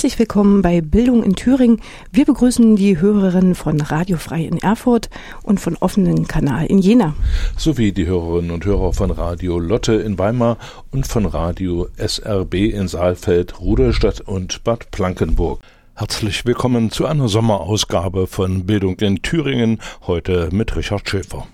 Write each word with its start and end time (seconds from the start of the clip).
Herzlich 0.00 0.18
willkommen 0.18 0.62
bei 0.62 0.80
Bildung 0.80 1.22
in 1.22 1.36
Thüringen. 1.36 1.82
Wir 2.10 2.24
begrüßen 2.24 2.74
die 2.74 2.98
Hörerinnen 2.98 3.54
von 3.54 3.82
Radio 3.82 4.16
Frei 4.16 4.44
in 4.44 4.56
Erfurt 4.56 5.10
und 5.42 5.60
von 5.60 5.76
offenen 5.76 6.26
Kanal 6.26 6.64
in 6.64 6.78
Jena. 6.78 7.14
Sowie 7.58 7.92
die 7.92 8.06
Hörerinnen 8.06 8.50
und 8.50 8.64
Hörer 8.64 8.94
von 8.94 9.10
Radio 9.10 9.58
Lotte 9.58 9.92
in 9.92 10.18
Weimar 10.18 10.56
und 10.90 11.06
von 11.06 11.26
Radio 11.26 11.86
SRB 11.98 12.54
in 12.72 12.88
Saalfeld, 12.88 13.60
Rudolstadt 13.60 14.22
und 14.22 14.64
Bad 14.64 14.90
Plankenburg. 14.90 15.60
Herzlich 15.94 16.46
willkommen 16.46 16.90
zu 16.90 17.04
einer 17.04 17.28
Sommerausgabe 17.28 18.26
von 18.26 18.64
Bildung 18.64 18.98
in 19.00 19.20
Thüringen, 19.20 19.80
heute 20.06 20.48
mit 20.50 20.76
Richard 20.76 21.06
Schäfer. 21.10 21.46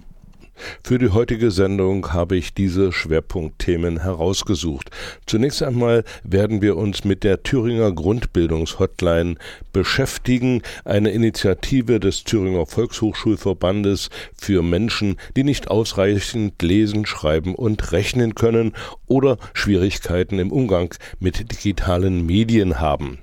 Für 0.83 0.99
die 0.99 1.11
heutige 1.11 1.51
Sendung 1.51 2.13
habe 2.13 2.37
ich 2.37 2.55
diese 2.55 2.93
Schwerpunktthemen 2.93 4.01
herausgesucht. 4.01 4.91
Zunächst 5.27 5.63
einmal 5.63 6.05
werden 6.25 6.63
wir 6.63 6.77
uns 6.77 7.05
mit 7.05 7.25
der 7.25 7.43
Thüringer 7.43 7.93
Grundbildungshotline 7.93 9.37
beschäftigen, 9.73 10.63
eine 10.85 11.11
Initiative 11.11 12.01
des 12.01 12.25
Thüringer 12.25 12.67
Volkshochschulverbandes 12.67 14.11
für 14.37 14.63
Menschen, 14.63 15.17
die 15.37 15.45
nicht 15.45 15.71
ausreichend 15.71 16.61
lesen, 16.63 17.07
schreiben 17.07 17.55
und 17.55 17.93
rechnen 17.93 18.35
können 18.35 18.73
oder 19.07 19.39
Schwierigkeiten 19.55 20.39
im 20.39 20.53
Umgang 20.53 20.95
mit 21.21 21.53
digitalen 21.53 22.25
Medien 22.27 22.81
haben. 22.81 23.19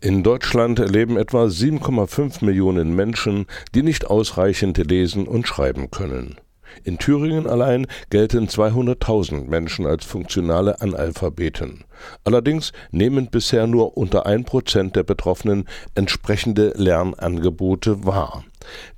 In 0.00 0.22
Deutschland 0.22 0.78
leben 0.78 1.16
etwa 1.16 1.44
7,5 1.44 2.44
Millionen 2.44 2.94
Menschen, 2.94 3.46
die 3.74 3.82
nicht 3.82 4.06
ausreichend 4.06 4.76
lesen 4.78 5.26
und 5.26 5.48
schreiben 5.48 5.90
können. 5.90 6.36
In 6.82 6.98
Thüringen 6.98 7.46
allein 7.46 7.86
gelten 8.10 8.46
200.000 8.46 9.48
Menschen 9.48 9.86
als 9.86 10.04
funktionale 10.04 10.80
Analphabeten. 10.80 11.84
Allerdings 12.24 12.72
nehmen 12.90 13.28
bisher 13.30 13.66
nur 13.66 13.96
unter 13.96 14.26
ein 14.26 14.44
Prozent 14.44 14.96
der 14.96 15.04
Betroffenen 15.04 15.68
entsprechende 15.94 16.72
Lernangebote 16.76 18.04
wahr. 18.04 18.44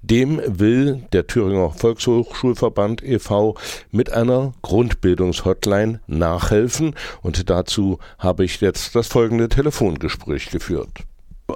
Dem 0.02 0.40
will 0.46 1.02
der 1.12 1.26
Thüringer 1.26 1.70
Volkshochschulverband 1.70 3.02
e.V. 3.02 3.56
mit 3.90 4.12
einer 4.12 4.52
Grundbildungshotline 4.62 6.00
nachhelfen 6.06 6.94
und 7.22 7.50
dazu 7.50 7.98
habe 8.18 8.44
ich 8.44 8.60
jetzt 8.60 8.94
das 8.94 9.08
folgende 9.08 9.48
Telefongespräch 9.48 10.50
geführt. 10.50 10.90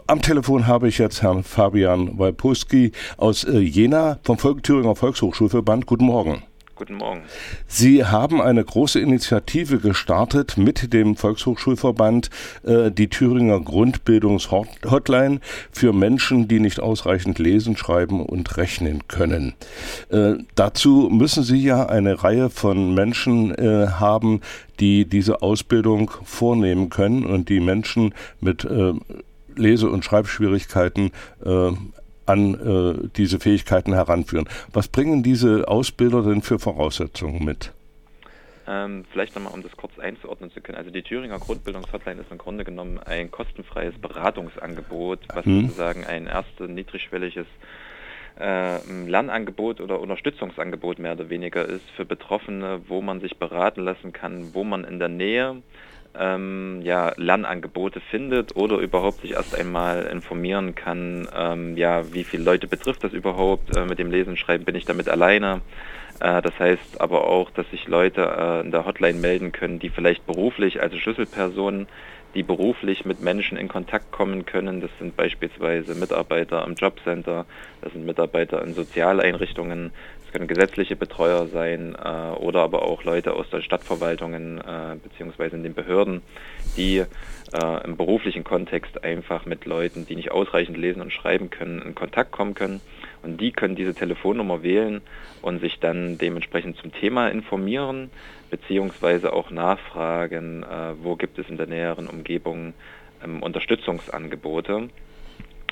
Am 0.07 0.23
Telefon 0.23 0.69
habe 0.69 0.87
ich 0.87 0.99
jetzt 0.99 1.21
Herrn 1.21 1.43
Fabian 1.43 2.17
Walpurski 2.17 2.93
aus 3.17 3.43
äh, 3.43 3.59
Jena 3.59 4.21
vom 4.23 4.39
Volk 4.39 4.63
Thüringer 4.63 4.95
Volkshochschulverband. 4.95 5.87
Guten 5.87 6.05
Morgen. 6.05 6.45
Guten 6.77 6.95
Morgen. 6.95 7.23
Sie 7.67 8.05
haben 8.05 8.41
eine 8.41 8.65
große 8.65 9.01
Initiative 9.01 9.81
gestartet 9.81 10.57
mit 10.57 10.93
dem 10.93 11.17
Volkshochschulverband, 11.17 12.31
äh, 12.63 12.93
die 12.93 13.09
Thüringer 13.09 13.59
Grundbildungshotline 13.59 15.41
für 15.73 15.93
Menschen, 15.93 16.47
die 16.47 16.61
nicht 16.61 16.79
ausreichend 16.79 17.41
lesen, 17.41 17.77
schreiben 17.77 18.25
und 18.25 18.57
rechnen 18.59 19.09
können. 19.09 19.55
Äh, 20.09 20.35
dazu 20.55 21.09
müssen 21.11 21.43
Sie 21.43 21.61
ja 21.61 21.87
eine 21.87 22.23
Reihe 22.23 22.49
von 22.49 22.95
Menschen 22.95 23.53
äh, 23.57 23.89
haben, 23.89 24.41
die 24.79 25.05
diese 25.05 25.43
Ausbildung 25.43 26.13
vornehmen 26.23 26.91
können 26.91 27.27
und 27.27 27.49
die 27.49 27.61
Menschen 27.61 28.15
mit 28.41 28.67
Lese- 29.61 29.89
und 29.89 30.05
Schreibschwierigkeiten 30.05 31.13
äh, 31.45 31.73
an 32.27 32.55
äh, 32.55 33.09
diese 33.17 33.41
Fähigkeiten 33.41 33.93
heranführen. 33.93 34.49
Was 34.73 34.89
bringen 34.89 35.23
diese 35.23 35.69
Ausbilder 35.69 36.23
denn 36.23 36.43
für 36.43 36.59
Voraussetzungen 36.59 37.45
mit? 37.45 37.73
Ähm, 38.69 39.05
vielleicht 39.11 39.35
nochmal, 39.35 39.53
um 39.53 39.63
das 39.63 39.77
kurz 39.77 39.99
einzuordnen 39.99 40.53
zu 40.53 40.61
können. 40.61 40.79
Also 40.79 40.91
die 40.91 41.03
Thüringer 41.03 41.39
Grundbildungshotline 41.41 42.21
ist 42.21 42.31
im 42.31 42.39
Grunde 42.39 42.65
genommen 42.65 42.99
ein 42.99 43.31
kostenfreies 43.31 43.95
Beratungsangebot, 44.01 45.21
was 45.35 45.45
hm. 45.45 45.63
sozusagen 45.63 46.05
ein 46.05 46.27
erstes 46.27 46.69
niedrigschwelliges 46.69 47.47
äh, 48.39 48.79
Lernangebot 49.07 49.81
oder 49.81 49.99
Unterstützungsangebot 49.99 51.01
mehr 51.01 51.13
oder 51.13 51.31
weniger 51.31 51.65
ist 51.65 51.89
für 51.97 52.05
Betroffene, 52.05 52.81
wo 52.87 53.03
man 53.03 53.21
sich 53.21 53.39
beraten 53.39 53.83
lassen 53.83 54.13
kann, 54.13 54.55
wo 54.55 54.63
man 54.63 54.85
in 54.85 55.01
der 55.01 55.09
Nähe 55.09 55.63
ähm, 56.19 56.81
ja, 56.83 57.13
Lernangebote 57.17 58.01
findet 58.01 58.57
oder 58.57 58.79
überhaupt 58.79 59.21
sich 59.21 59.33
erst 59.33 59.55
einmal 59.55 60.03
informieren 60.05 60.75
kann, 60.75 61.29
ähm, 61.35 61.77
ja, 61.77 62.13
wie 62.13 62.25
viele 62.25 62.43
Leute 62.43 62.67
betrifft 62.67 63.05
das 63.05 63.13
überhaupt, 63.13 63.77
äh, 63.77 63.85
mit 63.85 63.99
dem 63.99 64.11
Lesen 64.11 64.37
Schreiben 64.37 64.65
bin 64.65 64.75
ich 64.75 64.85
damit 64.85 65.09
alleine. 65.09 65.61
Äh, 66.21 66.43
das 66.43 66.59
heißt 66.59 67.01
aber 67.01 67.27
auch, 67.27 67.51
dass 67.51 67.69
sich 67.71 67.89
Leute 67.89 68.23
äh, 68.23 68.61
in 68.61 68.71
der 68.71 68.87
Hotline 68.87 69.19
melden 69.19 69.53
können, 69.53 69.79
die 69.79 69.89
vielleicht 69.89 70.27
beruflich, 70.27 70.83
also 70.83 70.97
Schlüsselpersonen, 70.99 71.87
die 72.35 72.43
beruflich 72.43 73.05
mit 73.05 73.21
Menschen 73.21 73.57
in 73.57 73.69
Kontakt 73.69 74.13
kommen 74.13 74.47
können. 74.47 74.81
Das 74.81 74.91
sind 74.99 75.17
beispielsweise 75.17 75.95
Mitarbeiter 75.95 76.65
im 76.65 76.75
Jobcenter, 76.75 77.47
das 77.83 77.93
sind 77.93 78.07
Mitarbeiter 78.07 78.63
in 78.63 78.75
Sozialeinrichtungen, 78.75 79.93
es 80.31 80.33
können 80.33 80.47
gesetzliche 80.47 80.95
Betreuer 80.95 81.49
sein 81.49 81.97
äh, 81.97 82.39
oder 82.39 82.61
aber 82.61 82.83
auch 82.83 83.03
Leute 83.03 83.33
aus 83.33 83.51
den 83.51 83.63
Stadtverwaltungen 83.63 84.59
äh, 84.59 84.97
beziehungsweise 85.03 85.57
in 85.57 85.65
den 85.65 85.75
Behörden, 85.75 86.23
die 86.77 86.99
äh, 86.99 87.85
im 87.85 87.97
beruflichen 87.97 88.45
Kontext 88.45 89.03
einfach 89.03 89.45
mit 89.45 89.65
Leuten, 89.65 90.07
die 90.07 90.15
nicht 90.15 90.31
ausreichend 90.31 90.77
lesen 90.77 91.03
und 91.03 91.13
schreiben 91.13 91.51
können, 91.51 91.83
in 91.83 91.97
Kontakt 91.97 92.31
kommen 92.31 92.55
können. 92.55 92.81
Und 93.25 93.41
die 93.41 93.51
können 93.51 93.75
diese 93.75 93.93
Telefonnummer 93.93 94.63
wählen 94.63 95.01
und 95.43 95.61
sich 95.61 95.81
dann 95.81 96.17
dementsprechend 96.17 96.77
zum 96.77 96.93
Thema 96.93 97.29
informieren, 97.29 98.11
beziehungsweise 98.51 99.33
auch 99.33 99.51
nachfragen, 99.51 100.63
äh, 100.63 100.95
wo 101.03 101.17
gibt 101.17 101.41
es 101.41 101.49
in 101.49 101.57
der 101.57 101.67
näheren 101.67 102.07
Umgebung 102.07 102.75
ähm, 103.25 103.43
Unterstützungsangebote. 103.43 104.91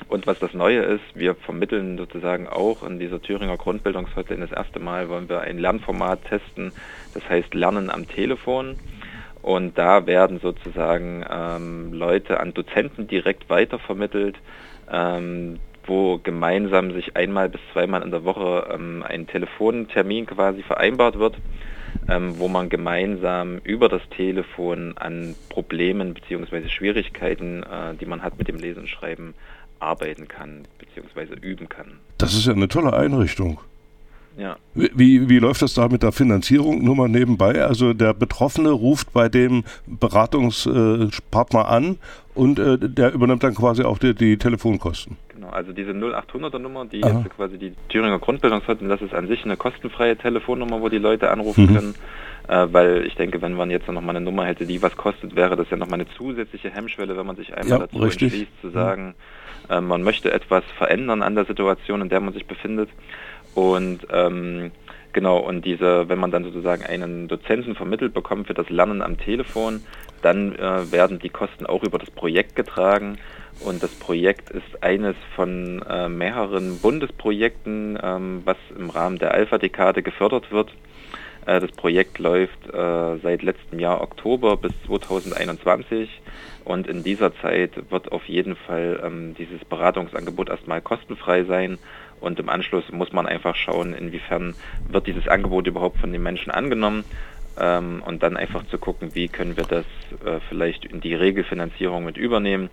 Und 0.07 0.25
was 0.25 0.39
das 0.39 0.53
Neue 0.53 0.81
ist, 0.81 1.03
wir 1.13 1.35
vermitteln 1.35 1.97
sozusagen 1.97 2.47
auch 2.47 2.83
in 2.83 2.99
dieser 2.99 3.21
Thüringer 3.21 3.57
Grundbildungshotline 3.57 4.47
das 4.47 4.51
erste 4.51 4.79
Mal 4.79 5.09
wollen 5.09 5.29
wir 5.29 5.41
ein 5.41 5.59
Lernformat 5.59 6.25
testen, 6.25 6.71
das 7.13 7.27
heißt 7.29 7.53
Lernen 7.53 7.89
am 7.89 8.07
Telefon. 8.07 8.77
Und 9.41 9.77
da 9.77 10.05
werden 10.05 10.39
sozusagen 10.39 11.23
ähm, 11.29 11.93
Leute 11.93 12.39
an 12.39 12.53
Dozenten 12.53 13.07
direkt 13.07 13.49
weitervermittelt, 13.49 14.37
ähm, 14.91 15.59
wo 15.85 16.17
gemeinsam 16.17 16.91
sich 16.93 17.15
einmal 17.15 17.49
bis 17.49 17.61
zweimal 17.73 18.03
in 18.03 18.11
der 18.11 18.25
Woche 18.25 18.67
ähm, 18.73 19.03
ein 19.07 19.27
Telefontermin 19.27 20.25
quasi 20.25 20.61
vereinbart 20.61 21.17
wird, 21.17 21.37
ähm, 22.09 22.37
wo 22.37 22.47
man 22.47 22.69
gemeinsam 22.69 23.59
über 23.63 23.89
das 23.89 24.01
Telefon 24.09 24.93
an 24.97 25.35
Problemen 25.49 26.13
bzw. 26.13 26.67
Schwierigkeiten, 26.67 27.63
äh, 27.63 27.95
die 27.95 28.05
man 28.05 28.21
hat 28.21 28.37
mit 28.37 28.47
dem 28.47 28.57
Lesen 28.57 28.81
und 28.81 28.89
Schreiben, 28.89 29.33
arbeiten 29.79 30.27
kann 30.27 30.67
bzw. 30.77 31.35
üben 31.41 31.69
kann. 31.69 31.99
Das 32.17 32.33
ist 32.33 32.45
ja 32.45 32.53
eine 32.53 32.67
tolle 32.67 32.93
Einrichtung. 32.93 33.59
Ja. 34.37 34.55
Wie, 34.73 35.27
wie 35.27 35.39
läuft 35.39 35.61
das 35.61 35.73
da 35.73 35.89
mit 35.89 36.01
der 36.01 36.13
Finanzierung? 36.13 36.81
Nur 36.81 36.95
mal 36.95 37.09
nebenbei. 37.09 37.61
Also 37.61 37.93
der 37.93 38.13
Betroffene 38.13 38.69
ruft 38.69 39.11
bei 39.11 39.27
dem 39.27 39.65
Beratungspartner 39.85 41.67
an 41.67 41.97
und 42.35 42.57
äh, 42.57 42.77
der 42.79 43.13
übernimmt 43.13 43.43
dann 43.43 43.53
quasi 43.53 43.83
auch 43.83 43.97
die, 43.97 44.15
die 44.15 44.37
Telefonkosten. 44.37 45.17
Genau, 45.27 45.49
also 45.49 45.73
diese 45.73 45.91
0800er 45.91 46.59
Nummer, 46.59 46.85
die 46.85 47.03
Aha. 47.03 47.19
jetzt 47.19 47.35
quasi 47.35 47.57
die 47.57 47.73
Thüringer 47.89 48.19
Grundbildungshotline, 48.19 48.89
das 48.89 49.01
ist 49.01 49.13
an 49.13 49.27
sich 49.27 49.43
eine 49.43 49.57
kostenfreie 49.57 50.15
Telefonnummer, 50.15 50.79
wo 50.79 50.87
die 50.87 50.99
Leute 50.99 51.31
anrufen 51.31 51.65
mhm. 51.65 51.75
können. 51.75 51.95
Äh, 52.49 52.67
weil 52.73 53.05
ich 53.05 53.13
denke, 53.13 53.43
wenn 53.43 53.53
man 53.53 53.69
jetzt 53.69 53.87
noch 53.87 54.01
mal 54.01 54.09
eine 54.09 54.21
Nummer 54.21 54.45
hätte, 54.45 54.65
die 54.65 54.81
was 54.81 54.97
kostet, 54.97 55.35
wäre 55.35 55.55
das 55.55 55.69
ja 55.69 55.77
noch 55.77 55.87
mal 55.87 55.95
eine 55.95 56.09
zusätzliche 56.17 56.71
Hemmschwelle, 56.71 57.15
wenn 57.15 57.27
man 57.27 57.35
sich 57.35 57.55
einmal 57.55 57.69
ja, 57.69 57.77
dazu 57.85 57.99
richtig. 57.99 58.23
entschließt 58.23 58.61
zu 58.61 58.69
sagen, 58.71 59.13
äh, 59.69 59.79
man 59.79 60.01
möchte 60.01 60.33
etwas 60.33 60.63
verändern 60.77 61.21
an 61.21 61.35
der 61.35 61.45
Situation, 61.45 62.01
in 62.01 62.09
der 62.09 62.21
man 62.21 62.33
sich 62.33 62.47
befindet. 62.47 62.89
Und 63.53 64.07
ähm, 64.11 64.71
genau, 65.13 65.37
und 65.37 65.63
diese, 65.63 66.09
wenn 66.09 66.17
man 66.17 66.31
dann 66.31 66.43
sozusagen 66.43 66.83
einen 66.83 67.27
Dozenten 67.27 67.75
vermittelt 67.75 68.15
bekommt 68.15 68.47
für 68.47 68.55
das 68.55 68.67
Lernen 68.69 69.03
am 69.03 69.19
Telefon, 69.19 69.81
dann 70.23 70.55
äh, 70.55 70.91
werden 70.91 71.19
die 71.19 71.29
Kosten 71.29 71.67
auch 71.67 71.83
über 71.83 71.99
das 71.99 72.09
Projekt 72.09 72.55
getragen. 72.55 73.19
Und 73.63 73.83
das 73.83 73.91
Projekt 73.91 74.49
ist 74.49 74.81
eines 74.81 75.15
von 75.35 75.83
äh, 75.87 76.09
mehreren 76.09 76.79
Bundesprojekten, 76.79 77.99
ähm, 78.01 78.41
was 78.45 78.57
im 78.75 78.89
Rahmen 78.89 79.19
der 79.19 79.35
Alpha-Dekade 79.35 80.01
gefördert 80.01 80.51
wird. 80.51 80.71
Äh, 81.49 81.59
das 81.59 81.71
Projekt 81.71 82.19
läuft 82.19 82.67
äh, 82.67 83.17
seit 83.23 83.41
letztem 83.41 83.79
Jahr 83.79 84.01
Oktober 84.01 84.55
bis 84.55 84.71
2021 84.85 86.21
und 86.63 86.85
in 86.85 87.03
dieser 87.03 87.35
Zeit 87.37 87.71
wird 87.89 88.11
auf 88.11 88.25
jeden 88.29 88.55
Fall 88.55 89.01
ähm, 89.03 89.33
dieses 89.33 89.65
Beratungsangebot 89.65 90.49
erstmal 90.49 90.81
kostenfrei 90.81 91.45
sein 91.45 91.79
und 92.19 92.39
im 92.39 92.49
Anschluss 92.49 92.83
muss 92.91 93.11
man 93.13 93.25
einfach 93.25 93.55
schauen, 93.55 93.93
inwiefern 93.93 94.53
wird 94.89 95.07
dieses 95.07 95.27
Angebot 95.27 95.65
überhaupt 95.65 95.97
von 95.97 96.11
den 96.11 96.21
Menschen 96.21 96.51
angenommen 96.51 97.03
ähm, 97.59 98.03
und 98.05 98.21
dann 98.21 98.37
einfach 98.37 98.67
zu 98.67 98.77
gucken, 98.77 99.15
wie 99.15 99.27
können 99.27 99.57
wir 99.57 99.65
das 99.65 99.85
äh, 100.23 100.39
vielleicht 100.49 100.85
in 100.85 101.01
die 101.01 101.15
Regelfinanzierung 101.15 102.05
mit 102.05 102.17
übernehmen. 102.17 102.69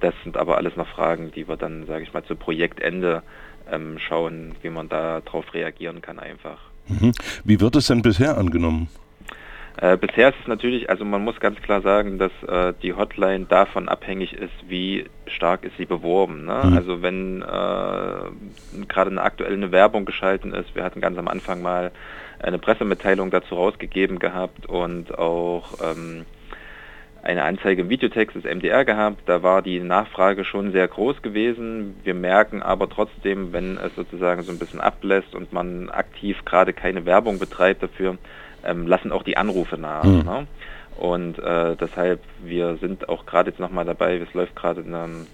Das 0.00 0.14
sind 0.22 0.38
aber 0.38 0.56
alles 0.56 0.76
noch 0.76 0.88
Fragen, 0.88 1.30
die 1.30 1.46
wir 1.46 1.58
dann, 1.58 1.84
sage 1.84 2.04
ich 2.04 2.14
mal, 2.14 2.24
zu 2.24 2.36
Projektende 2.36 3.22
ähm, 3.70 3.98
schauen, 3.98 4.54
wie 4.62 4.70
man 4.70 4.88
da 4.88 5.20
drauf 5.20 5.52
reagieren 5.52 6.00
kann 6.00 6.18
einfach. 6.18 6.73
Mhm. 6.88 7.12
Wie 7.44 7.60
wird 7.60 7.76
es 7.76 7.86
denn 7.86 8.02
bisher 8.02 8.36
angenommen? 8.38 8.88
Äh, 9.76 9.96
bisher 9.96 10.28
ist 10.28 10.36
es 10.40 10.46
natürlich, 10.46 10.88
also 10.88 11.04
man 11.04 11.24
muss 11.24 11.40
ganz 11.40 11.60
klar 11.60 11.80
sagen, 11.80 12.18
dass 12.18 12.30
äh, 12.46 12.72
die 12.82 12.92
Hotline 12.92 13.46
davon 13.46 13.88
abhängig 13.88 14.32
ist, 14.32 14.52
wie 14.68 15.06
stark 15.26 15.64
ist 15.64 15.76
sie 15.76 15.84
beworben. 15.84 16.44
Ne? 16.44 16.62
Mhm. 16.64 16.76
Also 16.76 17.02
wenn 17.02 17.42
äh, 17.42 18.84
gerade 18.86 19.10
eine 19.10 19.22
aktuelle 19.22 19.72
Werbung 19.72 20.04
geschalten 20.04 20.54
ist, 20.54 20.76
wir 20.76 20.84
hatten 20.84 21.00
ganz 21.00 21.18
am 21.18 21.26
Anfang 21.26 21.60
mal 21.60 21.90
eine 22.38 22.58
Pressemitteilung 22.58 23.30
dazu 23.30 23.56
rausgegeben 23.56 24.20
gehabt 24.20 24.66
und 24.66 25.18
auch 25.18 25.72
ähm, 25.82 26.24
eine 27.24 27.44
Anzeige 27.44 27.82
im 27.82 27.88
Videotext 27.88 28.36
des 28.36 28.44
MDR 28.44 28.84
gehabt. 28.84 29.22
Da 29.26 29.42
war 29.42 29.62
die 29.62 29.80
Nachfrage 29.80 30.44
schon 30.44 30.72
sehr 30.72 30.86
groß 30.86 31.22
gewesen. 31.22 31.96
Wir 32.04 32.12
merken 32.14 32.62
aber 32.62 32.88
trotzdem, 32.90 33.52
wenn 33.52 33.78
es 33.78 33.94
sozusagen 33.94 34.42
so 34.42 34.52
ein 34.52 34.58
bisschen 34.58 34.80
ablässt 34.80 35.34
und 35.34 35.52
man 35.52 35.88
aktiv 35.88 36.44
gerade 36.44 36.74
keine 36.74 37.06
Werbung 37.06 37.38
betreibt 37.38 37.82
dafür, 37.82 38.18
ähm, 38.62 38.86
lassen 38.86 39.10
auch 39.10 39.22
die 39.22 39.38
Anrufe 39.38 39.78
nach. 39.78 40.04
Mhm. 40.04 40.22
Ne? 40.24 40.46
Und 40.98 41.38
äh, 41.38 41.76
deshalb, 41.76 42.20
wir 42.42 42.76
sind 42.76 43.08
auch 43.08 43.24
gerade 43.24 43.50
jetzt 43.50 43.58
nochmal 43.58 43.86
dabei, 43.86 44.18
es 44.18 44.32
läuft 44.34 44.54
gerade 44.54 44.82
eine 44.82 45.26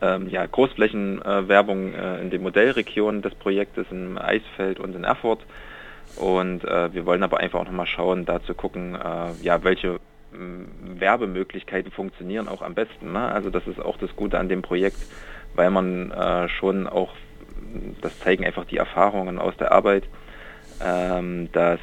ähm, 0.00 0.28
ja, 0.30 0.46
Großflächenwerbung 0.46 1.92
äh, 1.92 2.16
äh, 2.16 2.20
in 2.22 2.30
den 2.30 2.42
Modellregionen 2.42 3.20
des 3.20 3.34
Projektes 3.34 3.86
in 3.90 4.16
Eisfeld 4.16 4.80
und 4.80 4.96
in 4.96 5.04
Erfurt. 5.04 5.44
Und 6.16 6.64
äh, 6.64 6.92
wir 6.94 7.04
wollen 7.04 7.22
aber 7.22 7.40
einfach 7.40 7.60
auch 7.60 7.66
nochmal 7.66 7.86
schauen, 7.86 8.24
da 8.24 8.42
zu 8.42 8.54
gucken, 8.54 8.94
äh, 8.94 9.32
ja, 9.42 9.62
welche 9.62 10.00
Werbemöglichkeiten 10.32 11.90
funktionieren 11.90 12.48
auch 12.48 12.62
am 12.62 12.74
besten. 12.74 13.12
Ne? 13.12 13.20
Also 13.20 13.50
das 13.50 13.66
ist 13.66 13.80
auch 13.80 13.96
das 13.96 14.14
Gute 14.16 14.38
an 14.38 14.48
dem 14.48 14.62
Projekt, 14.62 14.98
weil 15.54 15.70
man 15.70 16.10
äh, 16.10 16.48
schon 16.48 16.86
auch, 16.86 17.14
das 18.00 18.18
zeigen 18.20 18.44
einfach 18.44 18.64
die 18.64 18.76
Erfahrungen 18.76 19.38
aus 19.38 19.56
der 19.56 19.72
Arbeit, 19.72 20.04
ähm, 20.82 21.50
dass 21.52 21.80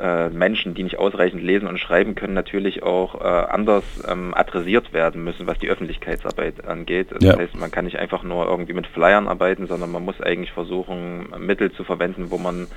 äh, 0.00 0.30
Menschen, 0.30 0.74
die 0.74 0.82
nicht 0.82 0.98
ausreichend 0.98 1.42
lesen 1.42 1.68
und 1.68 1.78
schreiben 1.78 2.14
können, 2.14 2.32
natürlich 2.32 2.82
auch 2.82 3.20
äh, 3.20 3.24
anders 3.24 3.84
ähm, 4.08 4.32
adressiert 4.34 4.92
werden 4.92 5.22
müssen, 5.22 5.46
was 5.46 5.58
die 5.58 5.68
Öffentlichkeitsarbeit 5.68 6.66
angeht. 6.66 7.08
Das 7.10 7.22
ja. 7.22 7.36
heißt, 7.36 7.54
man 7.56 7.70
kann 7.70 7.84
nicht 7.84 7.98
einfach 7.98 8.22
nur 8.22 8.46
irgendwie 8.46 8.72
mit 8.72 8.86
Flyern 8.86 9.28
arbeiten, 9.28 9.66
sondern 9.66 9.92
man 9.92 10.04
muss 10.04 10.20
eigentlich 10.20 10.52
versuchen, 10.52 11.28
Mittel 11.38 11.70
zu 11.72 11.84
verwenden, 11.84 12.30
wo 12.30 12.38
man 12.38 12.68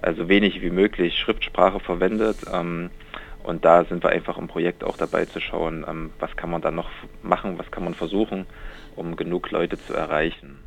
also 0.00 0.28
wenig 0.28 0.62
wie 0.62 0.70
möglich 0.70 1.18
Schriftsprache 1.18 1.80
verwendet. 1.80 2.38
Ähm, 2.52 2.90
und 3.42 3.64
da 3.64 3.84
sind 3.84 4.02
wir 4.02 4.10
einfach 4.10 4.38
im 4.38 4.48
Projekt 4.48 4.84
auch 4.84 4.96
dabei 4.96 5.24
zu 5.24 5.40
schauen, 5.40 5.84
ähm, 5.88 6.10
was 6.18 6.36
kann 6.36 6.50
man 6.50 6.62
da 6.62 6.70
noch 6.70 6.90
machen, 7.22 7.58
was 7.58 7.70
kann 7.70 7.84
man 7.84 7.94
versuchen, 7.94 8.46
um 8.96 9.16
genug 9.16 9.50
Leute 9.50 9.78
zu 9.78 9.94
erreichen. 9.94 10.58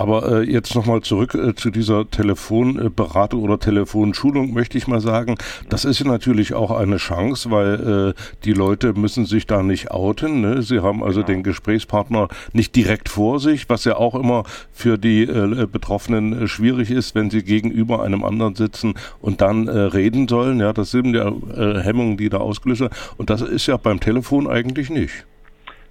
Aber 0.00 0.40
äh, 0.40 0.50
jetzt 0.50 0.74
nochmal 0.74 1.02
zurück 1.02 1.34
äh, 1.34 1.54
zu 1.54 1.70
dieser 1.70 2.08
Telefonberatung 2.08 3.42
oder 3.42 3.58
Telefonschulung, 3.58 4.54
möchte 4.54 4.78
ich 4.78 4.86
mal 4.86 5.02
sagen. 5.02 5.34
Das 5.68 5.84
ist 5.84 6.00
ja 6.00 6.06
natürlich 6.06 6.54
auch 6.54 6.70
eine 6.70 6.96
Chance, 6.96 7.50
weil 7.50 8.14
äh, 8.16 8.22
die 8.46 8.54
Leute 8.54 8.94
müssen 8.94 9.26
sich 9.26 9.46
da 9.46 9.62
nicht 9.62 9.90
outen. 9.90 10.40
Ne? 10.40 10.62
Sie 10.62 10.80
haben 10.80 11.04
also 11.04 11.20
genau. 11.20 11.26
den 11.26 11.42
Gesprächspartner 11.42 12.28
nicht 12.54 12.74
direkt 12.76 13.10
vor 13.10 13.40
sich, 13.40 13.68
was 13.68 13.84
ja 13.84 13.96
auch 13.96 14.14
immer 14.14 14.44
für 14.72 14.96
die 14.96 15.24
äh, 15.24 15.66
Betroffenen 15.70 16.44
äh, 16.44 16.48
schwierig 16.48 16.90
ist, 16.90 17.14
wenn 17.14 17.28
sie 17.28 17.42
gegenüber 17.42 18.02
einem 18.02 18.24
anderen 18.24 18.54
sitzen 18.54 18.94
und 19.20 19.42
dann 19.42 19.68
äh, 19.68 19.78
reden 19.78 20.28
sollen. 20.28 20.60
Ja, 20.60 20.72
das 20.72 20.92
sind 20.92 21.14
ja 21.14 21.28
äh, 21.28 21.82
Hemmungen, 21.82 22.16
die 22.16 22.30
da 22.30 22.38
ausgelöst 22.38 22.80
werden. 22.80 22.96
Und 23.18 23.28
das 23.28 23.42
ist 23.42 23.66
ja 23.66 23.76
beim 23.76 24.00
Telefon 24.00 24.48
eigentlich 24.48 24.88
nicht. 24.88 25.26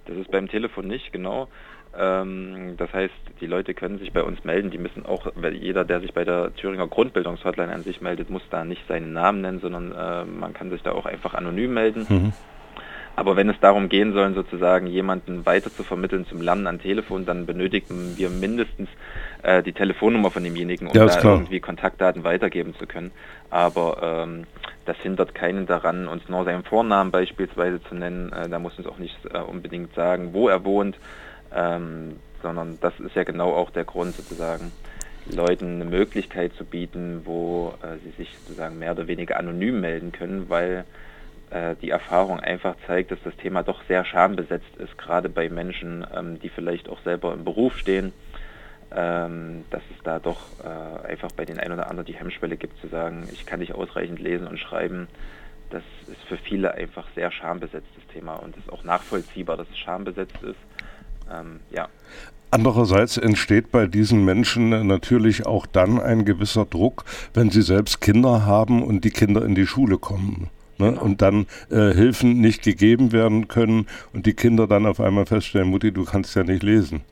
Das 0.06 0.16
ist 0.16 0.32
beim 0.32 0.48
Telefon 0.48 0.88
nicht, 0.88 1.12
genau. 1.12 1.46
Ähm, 2.00 2.74
das 2.78 2.92
heißt, 2.92 3.14
die 3.40 3.46
Leute 3.46 3.74
können 3.74 3.98
sich 3.98 4.12
bei 4.12 4.22
uns 4.22 4.42
melden. 4.44 4.70
Die 4.70 4.78
müssen 4.78 5.04
auch, 5.04 5.26
jeder, 5.52 5.84
der 5.84 6.00
sich 6.00 6.14
bei 6.14 6.24
der 6.24 6.54
Thüringer 6.54 6.86
Grundbildungshotline 6.86 7.72
an 7.72 7.82
sich 7.82 8.00
meldet, 8.00 8.30
muss 8.30 8.42
da 8.50 8.64
nicht 8.64 8.86
seinen 8.88 9.12
Namen 9.12 9.42
nennen, 9.42 9.60
sondern 9.60 9.92
äh, 9.92 10.24
man 10.24 10.54
kann 10.54 10.70
sich 10.70 10.82
da 10.82 10.92
auch 10.92 11.06
einfach 11.06 11.34
anonym 11.34 11.74
melden. 11.74 12.06
Mhm. 12.08 12.32
Aber 13.16 13.36
wenn 13.36 13.50
es 13.50 13.60
darum 13.60 13.90
gehen 13.90 14.14
soll, 14.14 14.32
sozusagen 14.32 14.86
jemanden 14.86 15.44
weiter 15.44 15.70
zu 15.70 15.82
vermitteln 15.82 16.24
zum 16.26 16.40
Lernen 16.40 16.66
am 16.66 16.80
Telefon, 16.80 17.26
dann 17.26 17.44
benötigen 17.44 18.14
wir 18.16 18.30
mindestens 18.30 18.88
äh, 19.42 19.62
die 19.62 19.72
Telefonnummer 19.72 20.30
von 20.30 20.42
demjenigen, 20.42 20.86
um 20.86 20.94
ja, 20.94 21.04
da 21.04 21.16
klar. 21.18 21.34
irgendwie 21.34 21.60
Kontaktdaten 21.60 22.24
weitergeben 22.24 22.74
zu 22.78 22.86
können. 22.86 23.10
Aber 23.50 24.24
ähm, 24.26 24.44
das 24.86 24.96
hindert 24.98 25.34
keinen 25.34 25.66
daran, 25.66 26.08
uns 26.08 26.28
nur 26.28 26.44
seinen 26.44 26.64
Vornamen 26.64 27.10
beispielsweise 27.10 27.82
zu 27.82 27.94
nennen. 27.94 28.32
Äh, 28.32 28.48
da 28.48 28.58
muss 28.58 28.78
uns 28.78 28.86
auch 28.86 28.98
nicht 28.98 29.18
äh, 29.34 29.38
unbedingt 29.38 29.94
sagen, 29.94 30.32
wo 30.32 30.48
er 30.48 30.64
wohnt 30.64 30.96
ähm, 31.54 32.16
sondern 32.42 32.78
das 32.80 32.98
ist 33.00 33.14
ja 33.14 33.24
genau 33.24 33.52
auch 33.52 33.70
der 33.70 33.84
Grund 33.84 34.14
sozusagen, 34.14 34.72
Leuten 35.26 35.76
eine 35.76 35.84
Möglichkeit 35.84 36.52
zu 36.54 36.64
bieten, 36.64 37.22
wo 37.24 37.74
äh, 37.82 37.98
sie 38.02 38.10
sich 38.16 38.34
sozusagen 38.38 38.78
mehr 38.78 38.92
oder 38.92 39.06
weniger 39.06 39.38
anonym 39.38 39.80
melden 39.80 40.12
können, 40.12 40.48
weil 40.48 40.84
äh, 41.50 41.76
die 41.82 41.90
Erfahrung 41.90 42.40
einfach 42.40 42.74
zeigt, 42.86 43.10
dass 43.10 43.18
das 43.22 43.36
Thema 43.36 43.62
doch 43.62 43.82
sehr 43.86 44.04
schambesetzt 44.04 44.76
ist, 44.78 44.96
gerade 44.98 45.28
bei 45.28 45.48
Menschen, 45.48 46.06
ähm, 46.14 46.40
die 46.40 46.48
vielleicht 46.48 46.88
auch 46.88 47.00
selber 47.02 47.32
im 47.32 47.44
Beruf 47.44 47.76
stehen, 47.78 48.12
ähm, 48.92 49.64
dass 49.70 49.82
es 49.96 50.02
da 50.02 50.18
doch 50.18 50.40
äh, 50.64 51.08
einfach 51.08 51.30
bei 51.32 51.44
den 51.44 51.60
einen 51.60 51.74
oder 51.74 51.88
anderen 51.88 52.06
die 52.06 52.16
Hemmschwelle 52.16 52.56
gibt 52.56 52.80
zu 52.80 52.88
sagen, 52.88 53.28
ich 53.32 53.46
kann 53.46 53.60
nicht 53.60 53.74
ausreichend 53.74 54.18
lesen 54.18 54.46
und 54.46 54.58
schreiben. 54.58 55.08
Das 55.70 55.84
ist 56.08 56.22
für 56.24 56.36
viele 56.36 56.74
einfach 56.74 57.06
sehr 57.14 57.30
schambesetztes 57.30 58.04
Thema 58.12 58.34
und 58.34 58.56
es 58.56 58.64
ist 58.64 58.72
auch 58.72 58.82
nachvollziehbar, 58.82 59.56
dass 59.56 59.68
es 59.70 59.78
schambesetzt 59.78 60.42
ist 60.42 60.58
ähm, 61.32 61.60
ja. 61.70 61.88
Andererseits 62.52 63.16
entsteht 63.16 63.70
bei 63.70 63.86
diesen 63.86 64.24
Menschen 64.24 64.70
natürlich 64.86 65.46
auch 65.46 65.66
dann 65.66 66.00
ein 66.00 66.24
gewisser 66.24 66.64
Druck, 66.64 67.04
wenn 67.32 67.50
sie 67.50 67.62
selbst 67.62 68.00
Kinder 68.00 68.44
haben 68.44 68.82
und 68.82 69.04
die 69.04 69.10
Kinder 69.10 69.44
in 69.44 69.54
die 69.54 69.66
Schule 69.66 69.98
kommen. 69.98 70.50
Ne? 70.78 70.90
Genau. 70.90 71.02
Und 71.02 71.22
dann 71.22 71.46
äh, 71.70 71.92
Hilfen 71.92 72.40
nicht 72.40 72.62
gegeben 72.62 73.12
werden 73.12 73.46
können 73.46 73.86
und 74.12 74.26
die 74.26 74.34
Kinder 74.34 74.66
dann 74.66 74.86
auf 74.86 75.00
einmal 75.00 75.26
feststellen, 75.26 75.68
Mutti, 75.68 75.92
du 75.92 76.04
kannst 76.04 76.34
ja 76.34 76.42
nicht 76.42 76.64
lesen. 76.64 77.02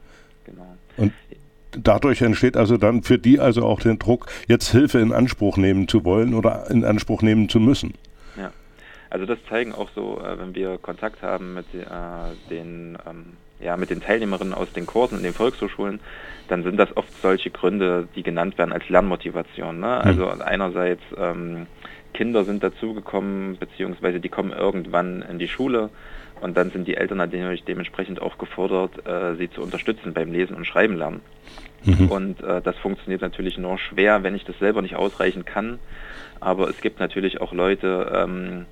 Genau. 0.44 0.66
Und 0.96 1.12
dadurch 1.70 2.22
entsteht 2.22 2.56
also 2.56 2.76
dann 2.76 3.02
für 3.02 3.18
die 3.18 3.38
also 3.38 3.64
auch 3.64 3.80
der 3.80 3.94
Druck, 3.94 4.26
jetzt 4.48 4.70
Hilfe 4.70 4.98
in 4.98 5.12
Anspruch 5.12 5.56
nehmen 5.56 5.86
zu 5.86 6.04
wollen 6.04 6.34
oder 6.34 6.68
in 6.70 6.84
Anspruch 6.84 7.22
nehmen 7.22 7.48
zu 7.48 7.60
müssen. 7.60 7.94
Ja, 8.36 8.50
also 9.10 9.26
das 9.26 9.38
zeigen 9.48 9.72
auch 9.72 9.90
so, 9.94 10.20
äh, 10.20 10.38
wenn 10.38 10.54
wir 10.54 10.78
Kontakt 10.78 11.22
haben 11.22 11.54
mit 11.54 11.66
äh, 11.74 11.86
den 12.50 12.98
ähm, 13.08 13.34
ja, 13.60 13.76
mit 13.76 13.90
den 13.90 14.00
Teilnehmerinnen 14.00 14.54
aus 14.54 14.72
den 14.72 14.86
Kursen 14.86 15.18
in 15.18 15.24
den 15.24 15.34
Volkshochschulen, 15.34 16.00
dann 16.48 16.62
sind 16.62 16.76
das 16.76 16.96
oft 16.96 17.12
solche 17.20 17.50
Gründe, 17.50 18.08
die 18.14 18.22
genannt 18.22 18.56
werden 18.58 18.72
als 18.72 18.88
Lernmotivation. 18.88 19.80
Ne? 19.80 20.00
Also 20.00 20.26
mhm. 20.26 20.42
einerseits 20.42 21.02
ähm, 21.16 21.66
Kinder 22.14 22.44
sind 22.44 22.62
dazugekommen, 22.62 23.58
beziehungsweise 23.58 24.20
die 24.20 24.28
kommen 24.28 24.52
irgendwann 24.52 25.22
in 25.22 25.38
die 25.38 25.48
Schule 25.48 25.90
und 26.40 26.56
dann 26.56 26.70
sind 26.70 26.86
die 26.86 26.96
Eltern 26.96 27.18
natürlich 27.18 27.64
dementsprechend 27.64 28.22
auch 28.22 28.38
gefordert, 28.38 29.06
äh, 29.06 29.34
sie 29.36 29.50
zu 29.50 29.62
unterstützen 29.62 30.14
beim 30.14 30.32
Lesen 30.32 30.56
und 30.56 30.66
Schreiben 30.66 30.96
lernen. 30.96 31.20
Mhm. 31.84 32.10
Und 32.10 32.42
äh, 32.42 32.60
das 32.60 32.76
funktioniert 32.76 33.22
natürlich 33.22 33.58
nur 33.58 33.78
schwer, 33.78 34.22
wenn 34.22 34.34
ich 34.34 34.44
das 34.44 34.58
selber 34.58 34.82
nicht 34.82 34.96
ausreichend 34.96 35.46
kann. 35.46 35.78
Aber 36.40 36.68
es 36.68 36.80
gibt 36.80 37.00
natürlich 37.00 37.40
auch 37.40 37.52
Leute, 37.52 38.10
ähm, 38.14 38.66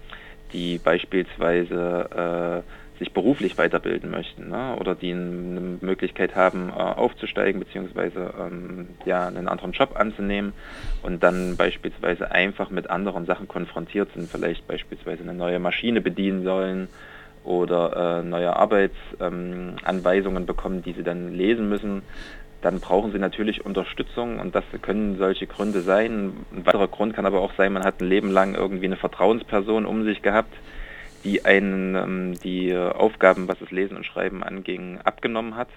die 0.53 0.79
beispielsweise 0.79 2.65
äh, 2.65 2.86
sich 2.99 3.13
beruflich 3.13 3.59
weiterbilden 3.59 4.11
möchten 4.11 4.49
ne? 4.49 4.77
oder 4.79 4.95
die 4.95 5.13
eine 5.13 5.79
Möglichkeit 5.81 6.35
haben, 6.35 6.71
äh, 6.71 6.73
aufzusteigen 6.73 7.61
beziehungsweise 7.61 8.33
ähm, 8.39 8.89
ja, 9.05 9.27
einen 9.27 9.49
anderen 9.49 9.73
Job 9.73 9.97
anzunehmen 9.99 10.53
und 11.03 11.23
dann 11.23 11.57
beispielsweise 11.57 12.31
einfach 12.31 12.71
mit 12.71 12.91
anderen 12.91 13.27
Sachen 13.27 13.49
konfrontiert 13.49 14.11
sind, 14.15 14.29
vielleicht 14.31 14.67
beispielsweise 14.67 15.23
eine 15.23 15.35
neue 15.35 15.59
Maschine 15.59 16.01
bedienen 16.01 16.45
sollen 16.45 16.89
oder 17.45 18.21
äh, 18.21 18.23
neue 18.23 18.57
Arbeitsanweisungen 18.57 20.43
ähm, 20.43 20.47
bekommen, 20.47 20.83
die 20.83 20.93
sie 20.93 21.05
dann 21.05 21.33
lesen 21.33 21.69
müssen, 21.69 22.03
dann 22.63 22.81
brauchen 22.81 23.13
sie 23.13 23.19
natürlich 23.19 23.65
Unterstützung 23.65 24.41
und 24.41 24.55
das 24.55 24.65
können 24.83 25.19
solche 25.19 25.47
Gründe 25.47 25.83
sein. 25.83 26.33
Ein 26.53 26.67
weiterer 26.67 26.89
Grund 26.89 27.15
kann 27.15 27.27
aber 27.27 27.41
auch 27.41 27.53
sein, 27.57 27.73
man 27.73 27.85
hat 27.85 28.01
ein 28.01 28.09
Leben 28.09 28.31
lang 28.31 28.55
irgendwie 28.55 28.87
eine 28.87 28.97
Vertrauensperson 28.97 29.87
um 29.87 30.05
sich 30.05 30.23
gehabt, 30.23 30.53
die 31.25 31.45
einen 31.45 31.95
ähm, 31.95 32.35
die 32.43 32.77
Aufgaben, 32.77 33.49
was 33.49 33.59
das 33.59 33.71
Lesen 33.71 33.97
und 33.97 34.07
Schreiben 34.07 34.43
anging, 34.43 34.99
abgenommen 35.05 35.57
hat. 35.57 35.69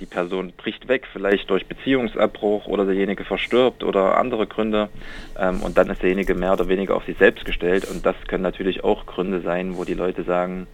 die 0.00 0.06
Person 0.06 0.52
bricht 0.56 0.86
weg, 0.86 1.06
vielleicht 1.12 1.50
durch 1.50 1.66
Beziehungsabbruch 1.66 2.66
oder 2.66 2.84
derjenige 2.84 3.24
verstirbt 3.24 3.82
oder 3.82 4.16
andere 4.16 4.46
Gründe 4.46 4.88
ähm, 5.38 5.62
und 5.62 5.76
dann 5.76 5.90
ist 5.90 6.02
derjenige 6.02 6.34
mehr 6.34 6.52
oder 6.52 6.68
weniger 6.68 6.94
auf 6.94 7.04
sich 7.04 7.18
selbst 7.18 7.44
gestellt 7.44 7.84
und 7.90 8.06
das 8.06 8.16
können 8.28 8.42
natürlich 8.42 8.84
auch 8.84 9.06
Gründe 9.06 9.40
sein, 9.40 9.76
wo 9.76 9.84
die 9.84 9.94
Leute 9.94 10.22
sagen, 10.22 10.66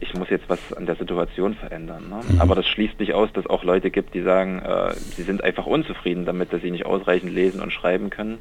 ich 0.00 0.14
muss 0.14 0.30
jetzt 0.30 0.48
was 0.48 0.72
an 0.72 0.86
der 0.86 0.96
Situation 0.96 1.54
verändern. 1.54 2.08
Ne? 2.08 2.20
Mhm. 2.28 2.40
Aber 2.40 2.54
das 2.54 2.66
schließt 2.66 2.98
nicht 3.00 3.14
aus, 3.14 3.32
dass 3.32 3.44
es 3.44 3.50
auch 3.50 3.64
Leute 3.64 3.90
gibt, 3.90 4.14
die 4.14 4.22
sagen, 4.22 4.60
äh, 4.60 4.94
sie 4.94 5.22
sind 5.22 5.42
einfach 5.42 5.66
unzufrieden 5.66 6.24
damit, 6.24 6.52
dass 6.52 6.62
sie 6.62 6.70
nicht 6.70 6.86
ausreichend 6.86 7.32
lesen 7.32 7.60
und 7.60 7.72
schreiben 7.72 8.10
können 8.10 8.38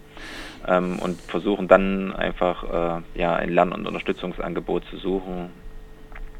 ähm, 0.68 1.00
und 1.00 1.20
versuchen 1.22 1.68
dann 1.68 2.14
einfach 2.14 3.00
äh, 3.00 3.20
ja, 3.20 3.36
ein 3.36 3.50
Lern- 3.50 3.72
und 3.72 3.88
Unterstützungsangebot 3.88 4.86
zu 4.86 4.98
suchen, 4.98 5.50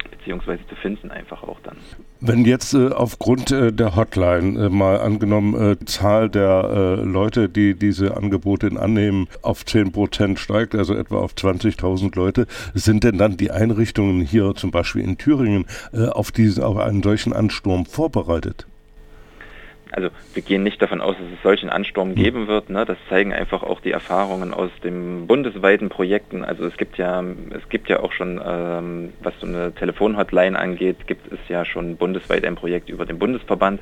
beziehungsweise 0.10 0.66
zu 0.68 0.76
finden 0.76 1.12
einfach 1.12 1.44
auch 1.44 1.60
dann. 1.64 1.78
Wenn 2.20 2.46
jetzt 2.46 2.74
äh, 2.74 2.90
aufgrund 2.90 3.52
äh, 3.52 3.72
der 3.72 3.96
Hotline 3.96 4.66
äh, 4.66 4.70
mal 4.70 5.00
angenommen 5.00 5.54
äh, 5.56 5.86
Zahl 5.86 6.30
der 6.30 6.98
äh, 7.00 7.04
Leute, 7.04 7.48
die 7.48 7.76
diese 7.76 8.18
Angebote 8.18 8.72
annehmen, 8.80 9.28
auf 9.42 9.66
10 9.66 9.92
Prozent 9.92 10.40
steigt, 10.40 10.76
also 10.76 10.96
etwa 10.96 11.20
auf 11.20 11.34
20.000 11.34 12.16
Leute, 12.16 12.48
sind 12.74 13.04
denn 13.04 13.18
dann 13.18 13.38
die 13.38 13.52
Einrichtungen 13.52 14.22
hier 14.22 14.54
zum 14.56 14.72
Beispiel 14.72 15.04
in 15.04 15.18
Thüringen 15.18 15.66
äh, 15.94 16.08
auf, 16.08 16.32
diesen, 16.32 16.64
auf 16.64 16.78
einen 16.78 17.04
solchen 17.04 17.34
Ansturm 17.34 17.86
vorbereitet? 17.86 18.68
Also 19.92 20.10
wir 20.34 20.44
gehen 20.44 20.64
nicht 20.64 20.82
davon 20.82 21.02
aus, 21.02 21.16
dass 21.18 21.28
es 21.34 21.44
solchen 21.44 21.70
Ansturm 21.70 22.10
hm. 22.10 22.16
geben 22.16 22.48
wird. 22.48 22.70
Ne? 22.70 22.86
Das 22.86 22.98
zeigen 23.10 23.34
einfach 23.34 23.64
auch 23.64 23.80
die 23.82 23.92
Erfahrungen 23.92 24.54
aus 24.54 24.72
den 24.84 25.28
bundesweiten 25.28 25.90
Projekten. 25.90 26.44
Also 26.44 26.66
es 26.66 26.78
gibt 26.78 26.98
ja, 26.98 27.24
es 27.52 27.70
gibt 27.70 27.90
ja 27.90 28.02
auch 28.02 28.12
schon, 28.12 28.42
ähm, 28.46 29.14
was 29.22 29.34
so 29.40 29.48
eine 29.48 29.74
Telefonhotline 29.74 30.58
angeht, 30.58 31.08
gibt 31.08 31.32
es 31.32 31.40
ja 31.48 31.66
schon 31.66 31.98
bundesweit 31.98 32.46
ein 32.46 32.56
Projekt 32.56 32.90
über 32.90 33.06
den 33.06 33.20
Bundesverband. 33.20 33.82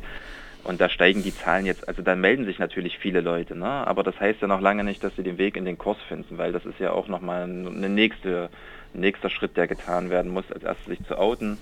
Und 0.63 0.81
da 0.81 0.89
steigen 0.89 1.21
die 1.21 1.33
Zahlen 1.33 1.67
jetzt, 1.67 1.87
also 1.87 2.01
da 2.01 2.15
melden 2.15 2.45
sich 2.45 2.57
natürlich 2.57 2.97
viele 2.97 3.21
Leute, 3.21 3.55
ne? 3.55 3.67
aber 3.67 4.01
das 4.01 4.19
heißt 4.19 4.41
ja 4.41 4.47
noch 4.47 4.61
lange 4.61 4.83
nicht, 4.83 5.03
dass 5.03 5.15
sie 5.15 5.21
den 5.21 5.37
Weg 5.37 5.57
in 5.57 5.65
den 5.65 5.77
Kurs 5.77 5.97
finden, 6.07 6.39
weil 6.39 6.53
das 6.53 6.65
ist 6.65 6.79
ja 6.79 6.91
auch 6.91 7.07
nochmal 7.07 7.43
ein 7.43 7.93
nächste, 7.93 8.49
nächster 8.91 9.29
Schritt, 9.29 9.57
der 9.57 9.67
getan 9.67 10.09
werden 10.09 10.31
muss, 10.31 10.51
als 10.51 10.63
erstes 10.63 10.87
sich 10.87 11.03
zu 11.05 11.19
outen 11.19 11.59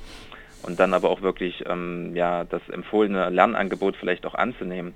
und 0.64 0.80
dann 0.80 0.94
aber 0.94 1.10
auch 1.10 1.22
wirklich 1.22 1.64
ähm, 1.68 2.16
ja, 2.16 2.44
das 2.44 2.62
empfohlene 2.70 3.30
Lernangebot 3.30 3.96
vielleicht 3.96 4.26
auch 4.26 4.36
anzunehmen. 4.36 4.96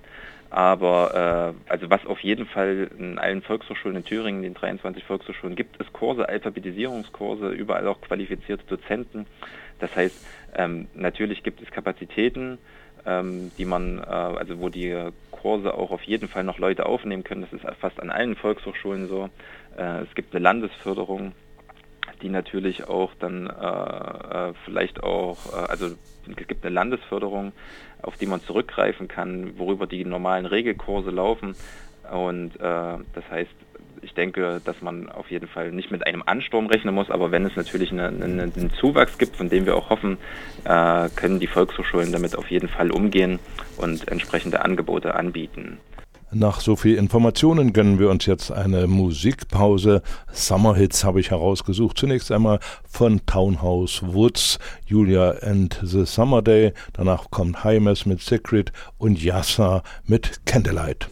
Aber 0.50 1.54
äh, 1.68 1.70
also 1.72 1.90
was 1.90 2.06
auf 2.06 2.22
jeden 2.22 2.46
Fall 2.46 2.90
in 2.98 3.20
allen 3.20 3.42
Volkshochschulen 3.42 3.98
in 3.98 4.06
Thüringen, 4.06 4.44
den 4.44 4.54
23 4.54 5.04
Volkshochschulen 5.04 5.56
gibt, 5.56 5.78
ist 5.78 5.92
Kurse, 5.92 6.28
Alphabetisierungskurse, 6.28 7.50
überall 7.50 7.88
auch 7.88 8.00
qualifizierte 8.02 8.66
Dozenten. 8.66 9.26
Das 9.80 9.94
heißt, 9.96 10.16
ähm, 10.56 10.88
natürlich 10.96 11.44
gibt 11.44 11.62
es 11.62 11.70
Kapazitäten, 11.70 12.58
ähm, 13.06 13.52
die 13.58 13.66
man, 13.66 14.00
äh, 14.00 14.04
also 14.04 14.60
wo 14.60 14.70
die 14.70 14.96
Kurse 15.32 15.74
auch 15.74 15.92
auf 15.92 16.04
jeden 16.04 16.30
Fall 16.30 16.44
noch 16.44 16.60
Leute 16.60 16.86
aufnehmen 16.86 17.24
können. 17.24 17.42
Das 17.42 17.54
ist 17.54 17.66
fast 17.80 18.00
an 18.00 18.10
allen 18.10 18.36
Volkshochschulen 18.36 19.08
so. 19.08 19.30
Äh, 19.78 20.04
es 20.04 20.16
gibt 20.16 20.34
eine 20.34 20.44
Landesförderung, 20.44 21.34
die 22.22 22.30
natürlich 22.30 22.88
auch 22.88 23.12
dann 23.20 23.48
äh, 23.48 24.50
äh, 24.50 24.54
vielleicht 24.66 25.04
auch, 25.04 25.38
äh, 25.54 25.70
also 25.70 25.88
es 25.88 26.48
gibt 26.48 26.66
eine 26.66 26.74
Landesförderung, 26.74 27.54
auf 28.02 28.18
die 28.18 28.26
man 28.26 28.42
zurückgreifen 28.42 29.08
kann, 29.08 29.58
worüber 29.58 29.88
die 29.88 30.06
normalen 30.06 30.46
Regelkurse 30.46 31.10
laufen. 31.10 31.56
Und 32.12 32.56
äh, 32.56 32.60
das 32.60 33.30
heißt, 33.30 33.52
ich 34.02 34.14
denke, 34.14 34.62
dass 34.64 34.82
man 34.82 35.10
auf 35.10 35.30
jeden 35.32 35.48
Fall 35.48 35.72
nicht 35.72 35.92
mit 35.92 36.06
einem 36.06 36.24
Ansturm 36.26 36.68
rechnen 36.68 36.94
muss, 36.94 37.10
aber 37.10 37.32
wenn 37.32 37.46
es 37.46 37.56
natürlich 37.56 37.92
eine, 37.92 38.08
eine, 38.08 38.44
einen 38.44 38.72
Zuwachs 38.80 39.18
gibt, 39.18 39.36
von 39.36 39.50
dem 39.50 39.66
wir 39.66 39.76
auch 39.76 39.90
hoffen, 39.90 40.18
äh, 40.64 41.10
können 41.16 41.40
die 41.40 41.48
Volkshochschulen 41.48 42.12
damit 42.12 42.38
auf 42.38 42.50
jeden 42.50 42.70
Fall 42.70 42.92
umgehen 42.92 43.40
und 43.78 44.08
entsprechende 44.08 44.64
Angebote 44.64 45.16
anbieten. 45.16 45.80
Nach 46.32 46.60
so 46.60 46.76
viel 46.76 46.96
Informationen 46.96 47.72
gönnen 47.72 48.00
wir 48.00 48.10
uns 48.10 48.26
jetzt 48.26 48.52
eine 48.52 48.86
Musikpause. 48.88 50.02
Summerhits 50.34 51.06
habe 51.06 51.22
ich 51.22 51.32
herausgesucht. 51.32 51.98
Zunächst 51.98 52.34
einmal 52.34 52.60
von 52.84 53.26
Townhouse 53.26 54.02
Woods, 54.04 54.60
Julia 54.86 55.36
and 55.42 55.80
the 55.82 56.06
Summer 56.06 56.42
Day. 56.42 56.74
Danach 56.92 57.32
kommt 57.32 57.64
Hymes 57.64 58.06
mit 58.06 58.22
Secret 58.22 58.74
und 58.98 59.24
Yassa 59.24 59.84
mit 60.06 60.46
Candlelight. 60.46 61.08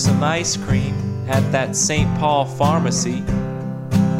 Some 0.00 0.22
ice 0.22 0.56
cream 0.56 0.94
at 1.28 1.52
that 1.52 1.76
St. 1.76 2.08
Paul 2.18 2.46
pharmacy, 2.46 3.22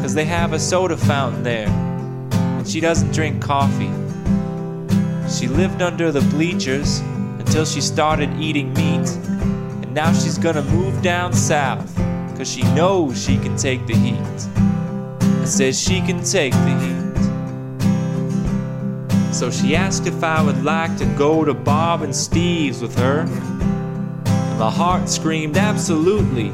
cause 0.01 0.13
they 0.13 0.25
have 0.25 0.53
a 0.53 0.59
soda 0.59 0.95
fountain 0.95 1.43
there, 1.43 1.67
and 1.67 2.67
she 2.67 2.79
doesn't 2.79 3.11
drink 3.11 3.41
coffee. 3.41 3.91
She 5.29 5.47
lived 5.47 5.81
under 5.81 6.11
the 6.11 6.21
bleachers 6.29 6.99
until 7.39 7.65
she 7.65 7.81
started 7.81 8.29
eating 8.39 8.73
meat 8.73 9.07
and 9.91 9.95
now 9.95 10.13
she's 10.13 10.37
gonna 10.37 10.61
move 10.61 11.01
down 11.01 11.33
south, 11.33 11.93
cause 12.37 12.49
she 12.49 12.63
knows 12.73 13.21
she 13.21 13.37
can 13.37 13.57
take 13.57 13.85
the 13.87 13.95
heat. 13.95 14.47
And 15.19 15.49
says 15.49 15.77
she 15.77 15.99
can 15.99 16.23
take 16.23 16.53
the 16.53 16.79
heat. 16.79 17.01
So 19.33 19.51
she 19.51 19.75
asked 19.75 20.07
if 20.07 20.23
I 20.23 20.41
would 20.41 20.63
like 20.63 20.95
to 20.99 21.05
go 21.17 21.43
to 21.43 21.53
Bob 21.53 22.03
and 22.03 22.15
Steve's 22.15 22.81
with 22.81 22.97
her. 22.99 23.25
My 24.61 24.69
heart 24.69 25.09
screamed 25.09 25.57
absolutely, 25.57 26.51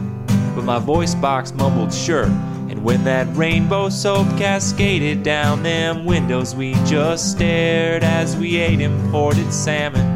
but 0.56 0.64
my 0.64 0.80
voice 0.80 1.14
box 1.14 1.54
mumbled 1.54 1.94
sure. 1.94 2.24
And 2.70 2.82
when 2.82 3.04
that 3.04 3.28
rainbow 3.36 3.90
soap 3.90 4.26
cascaded 4.38 5.24
down 5.24 5.62
them 5.62 6.06
windows, 6.06 6.56
we 6.56 6.76
just 6.86 7.32
stared 7.32 8.06
as 8.06 8.38
we 8.38 8.56
ate 8.56 8.80
imported 8.80 9.52
salmon 9.52 10.08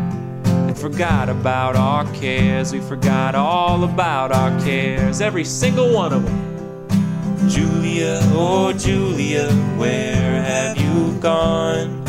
and 0.46 0.78
forgot 0.78 1.28
about 1.28 1.76
our 1.76 2.06
cares. 2.14 2.72
We 2.72 2.80
forgot 2.80 3.36
all 3.36 3.84
about 3.84 4.32
our 4.32 4.58
cares, 4.62 5.20
every 5.20 5.44
single 5.44 5.94
one 5.94 6.14
of 6.14 6.24
them. 6.24 7.50
Julia, 7.50 8.22
oh 8.32 8.72
Julia, 8.72 9.52
where 9.76 10.42
have 10.42 10.78
you 10.78 11.20
gone? 11.20 12.06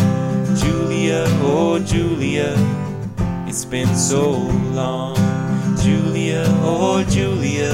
Julia, 0.57 1.25
oh 1.43 1.81
Julia, 1.85 2.55
it's 3.49 3.65
been 3.65 3.93
so 3.97 4.31
long. 4.31 5.32
Julia, 5.83 6.45
oh 6.63 7.03
Julia, 7.03 7.73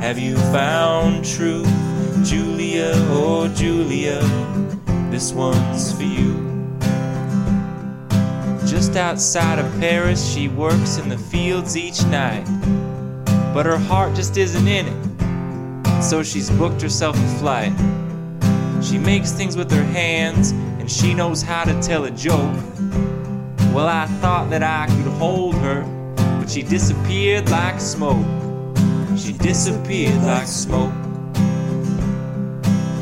have 0.00 0.20
you 0.20 0.36
found 0.52 1.24
truth? 1.24 1.66
Julia, 2.24 2.92
oh 3.10 3.48
Julia, 3.56 4.20
this 5.10 5.32
one's 5.32 5.92
for 5.92 6.04
you. 6.04 6.34
Just 8.68 8.94
outside 8.94 9.58
of 9.58 9.66
Paris, 9.80 10.32
she 10.32 10.46
works 10.46 10.98
in 10.98 11.08
the 11.08 11.18
fields 11.18 11.76
each 11.76 12.04
night. 12.04 12.44
But 13.52 13.66
her 13.66 13.78
heart 13.78 14.14
just 14.14 14.36
isn't 14.36 14.68
in 14.68 14.86
it, 14.86 16.02
so 16.02 16.22
she's 16.22 16.50
booked 16.50 16.80
herself 16.80 17.16
a 17.16 17.38
flight. 17.38 17.72
She 18.80 18.96
makes 18.96 19.32
things 19.32 19.56
with 19.56 19.72
her 19.72 19.82
hands, 19.82 20.52
and 20.52 20.88
she 20.88 21.14
knows 21.14 21.42
how 21.42 21.64
to 21.64 21.82
tell 21.82 22.04
a 22.04 22.12
joke. 22.12 22.54
Well, 23.74 23.88
I 23.88 24.06
thought 24.20 24.50
that 24.50 24.62
I 24.62 24.86
could 24.86 25.12
hold 25.14 25.56
her, 25.56 25.82
but 26.48 26.54
she 26.54 26.62
disappeared 26.62 27.50
like 27.50 27.78
smoke. 27.78 28.24
She 29.18 29.34
disappeared 29.34 30.22
like 30.22 30.46
smoke. 30.46 30.94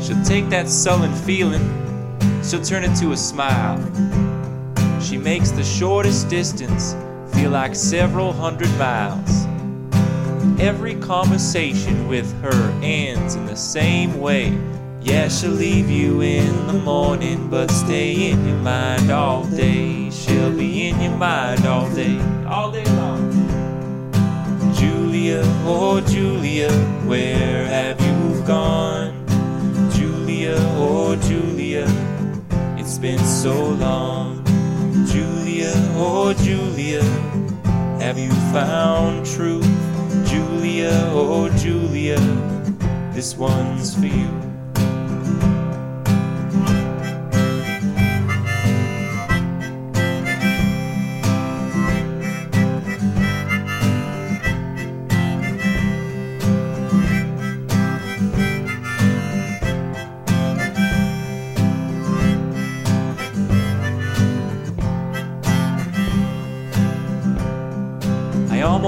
She'll 0.01 0.21
take 0.23 0.49
that 0.49 0.67
sullen 0.67 1.13
feeling, 1.13 1.65
she'll 2.43 2.61
turn 2.61 2.83
it 2.83 2.93
to 2.97 3.13
a 3.13 3.17
smile. 3.17 3.77
She 5.01 5.17
makes 5.17 5.51
the 5.51 5.63
shortest 5.63 6.29
distance 6.29 6.95
feel 7.33 7.51
like 7.51 7.73
several 7.73 8.33
hundred 8.33 8.69
miles. 8.77 9.45
Every 10.59 10.95
conversation 10.95 12.09
with 12.09 12.29
her 12.41 12.71
ends 12.83 13.35
in 13.35 13.45
the 13.45 13.55
same 13.55 14.19
way. 14.19 14.57
Yeah, 15.01 15.29
she'll 15.29 15.51
leave 15.51 15.89
you 15.89 16.21
in 16.21 16.67
the 16.67 16.73
morning, 16.73 17.49
but 17.49 17.71
stay 17.71 18.31
in 18.31 18.45
your 18.45 18.57
mind 18.57 19.09
all 19.09 19.45
day. 19.45 20.09
She'll 20.09 20.51
be 20.51 20.87
in 20.87 20.99
your 20.99 21.15
mind 21.15 21.65
all 21.65 21.89
day, 21.91 22.19
all 22.45 22.71
day 22.71 22.83
long. 22.83 23.16
Julia, 25.27 25.43
oh 25.65 25.99
Julia, 25.99 26.71
where 27.05 27.67
have 27.67 27.99
you 27.99 28.41
gone? 28.47 29.11
Julia, 29.91 30.55
oh 30.77 31.17
Julia, 31.17 31.85
it's 32.77 32.97
been 32.97 33.19
so 33.19 33.71
long. 33.71 34.41
Julia, 35.05 35.73
oh 35.97 36.33
Julia, 36.33 37.03
have 37.99 38.17
you 38.17 38.31
found 38.55 39.25
truth? 39.25 39.67
Julia, 40.29 40.91
oh 41.11 41.49
Julia, 41.57 42.19
this 43.11 43.35
one's 43.35 43.95
for 43.95 44.05
you. 44.05 44.46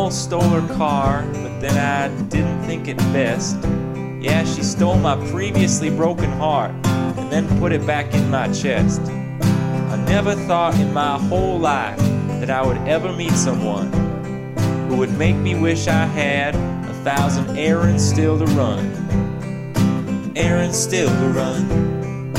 Almost 0.10 0.24
stole 0.24 0.42
her 0.42 0.76
car, 0.76 1.24
but 1.34 1.60
then 1.62 1.78
I 1.78 2.08
didn't 2.30 2.64
think 2.64 2.88
it 2.88 2.98
best. 3.14 3.58
Yeah, 4.20 4.44
she 4.44 4.64
stole 4.64 4.98
my 4.98 5.16
previously 5.30 5.92
broken 5.92 6.32
heart 6.32 6.72
and 6.84 7.32
then 7.32 7.48
put 7.60 7.72
it 7.72 7.86
back 7.86 8.12
in 8.16 8.28
my 8.32 8.52
chest. 8.52 9.02
I 9.02 10.04
never 10.08 10.34
thought 10.34 10.74
in 10.80 10.92
my 10.94 11.20
whole 11.20 11.60
life 11.60 12.00
that 12.40 12.50
I 12.50 12.66
would 12.66 12.78
ever 12.88 13.14
meet 13.14 13.34
someone 13.34 13.94
who 14.88 14.98
would 14.98 15.16
make 15.16 15.36
me 15.36 15.54
wish 15.54 15.88
I 15.88 16.06
had 16.06 16.56
a 16.56 16.94
thousand 17.04 17.56
errands 17.56 18.04
still 18.04 18.40
to 18.40 18.46
run. 18.46 20.34
Errands 20.36 20.76
still 20.76 21.10
to 21.10 21.28
run. 21.30 22.34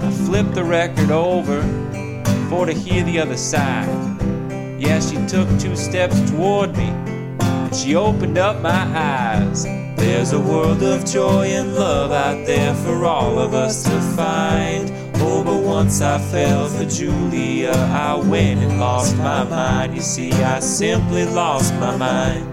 I 0.00 0.10
flipped 0.26 0.54
the 0.54 0.62
record 0.62 1.10
over 1.10 1.60
for 2.48 2.66
to 2.66 2.72
hear 2.72 3.02
the 3.02 3.18
other 3.18 3.36
side. 3.36 4.13
Yeah, 4.78 5.00
she 5.00 5.16
took 5.26 5.48
two 5.58 5.76
steps 5.76 6.18
toward 6.30 6.76
me, 6.76 6.88
and 7.40 7.74
she 7.74 7.94
opened 7.94 8.38
up 8.38 8.60
my 8.60 8.70
eyes. 8.70 9.64
There's 9.96 10.32
a 10.32 10.40
world 10.40 10.82
of 10.82 11.04
joy 11.06 11.46
and 11.46 11.74
love 11.74 12.10
out 12.12 12.44
there 12.46 12.74
for 12.74 13.04
all 13.04 13.38
of 13.38 13.54
us 13.54 13.84
to 13.84 14.00
find. 14.16 14.92
Oh, 15.16 15.42
but 15.44 15.62
once 15.62 16.02
I 16.02 16.18
fell 16.18 16.68
for 16.68 16.84
Julia, 16.84 17.70
I 17.70 18.16
went 18.16 18.60
and 18.60 18.78
lost 18.78 19.16
my 19.16 19.44
mind. 19.44 19.94
You 19.94 20.02
see, 20.02 20.32
I 20.32 20.60
simply 20.60 21.24
lost 21.24 21.72
my 21.74 21.96
mind. 21.96 22.44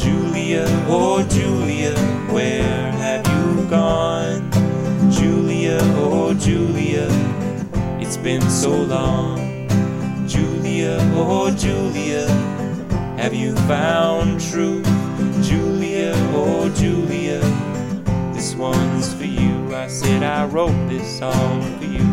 Julia, 0.00 0.64
oh 0.88 1.26
Julia, 1.28 1.94
where 2.32 2.92
have 2.92 3.26
you 3.26 3.68
gone? 3.68 4.50
Julia, 5.10 5.78
oh 5.96 6.32
Julia, 6.32 7.08
it's 8.00 8.16
been 8.16 8.48
so 8.48 8.70
long. 8.70 9.39
Oh 11.14 11.50
Julia, 11.56 12.26
have 13.16 13.34
you 13.34 13.54
found 13.68 14.40
truth? 14.40 14.84
Julia, 15.42 16.12
oh 16.34 16.68
Julia, 16.74 17.40
this 18.34 18.54
one's 18.54 19.12
for 19.14 19.24
you. 19.24 19.74
I 19.74 19.86
said 19.86 20.22
I 20.22 20.46
wrote 20.46 20.88
this 20.88 21.18
song 21.18 21.62
for 21.78 21.84
you. 21.84 22.09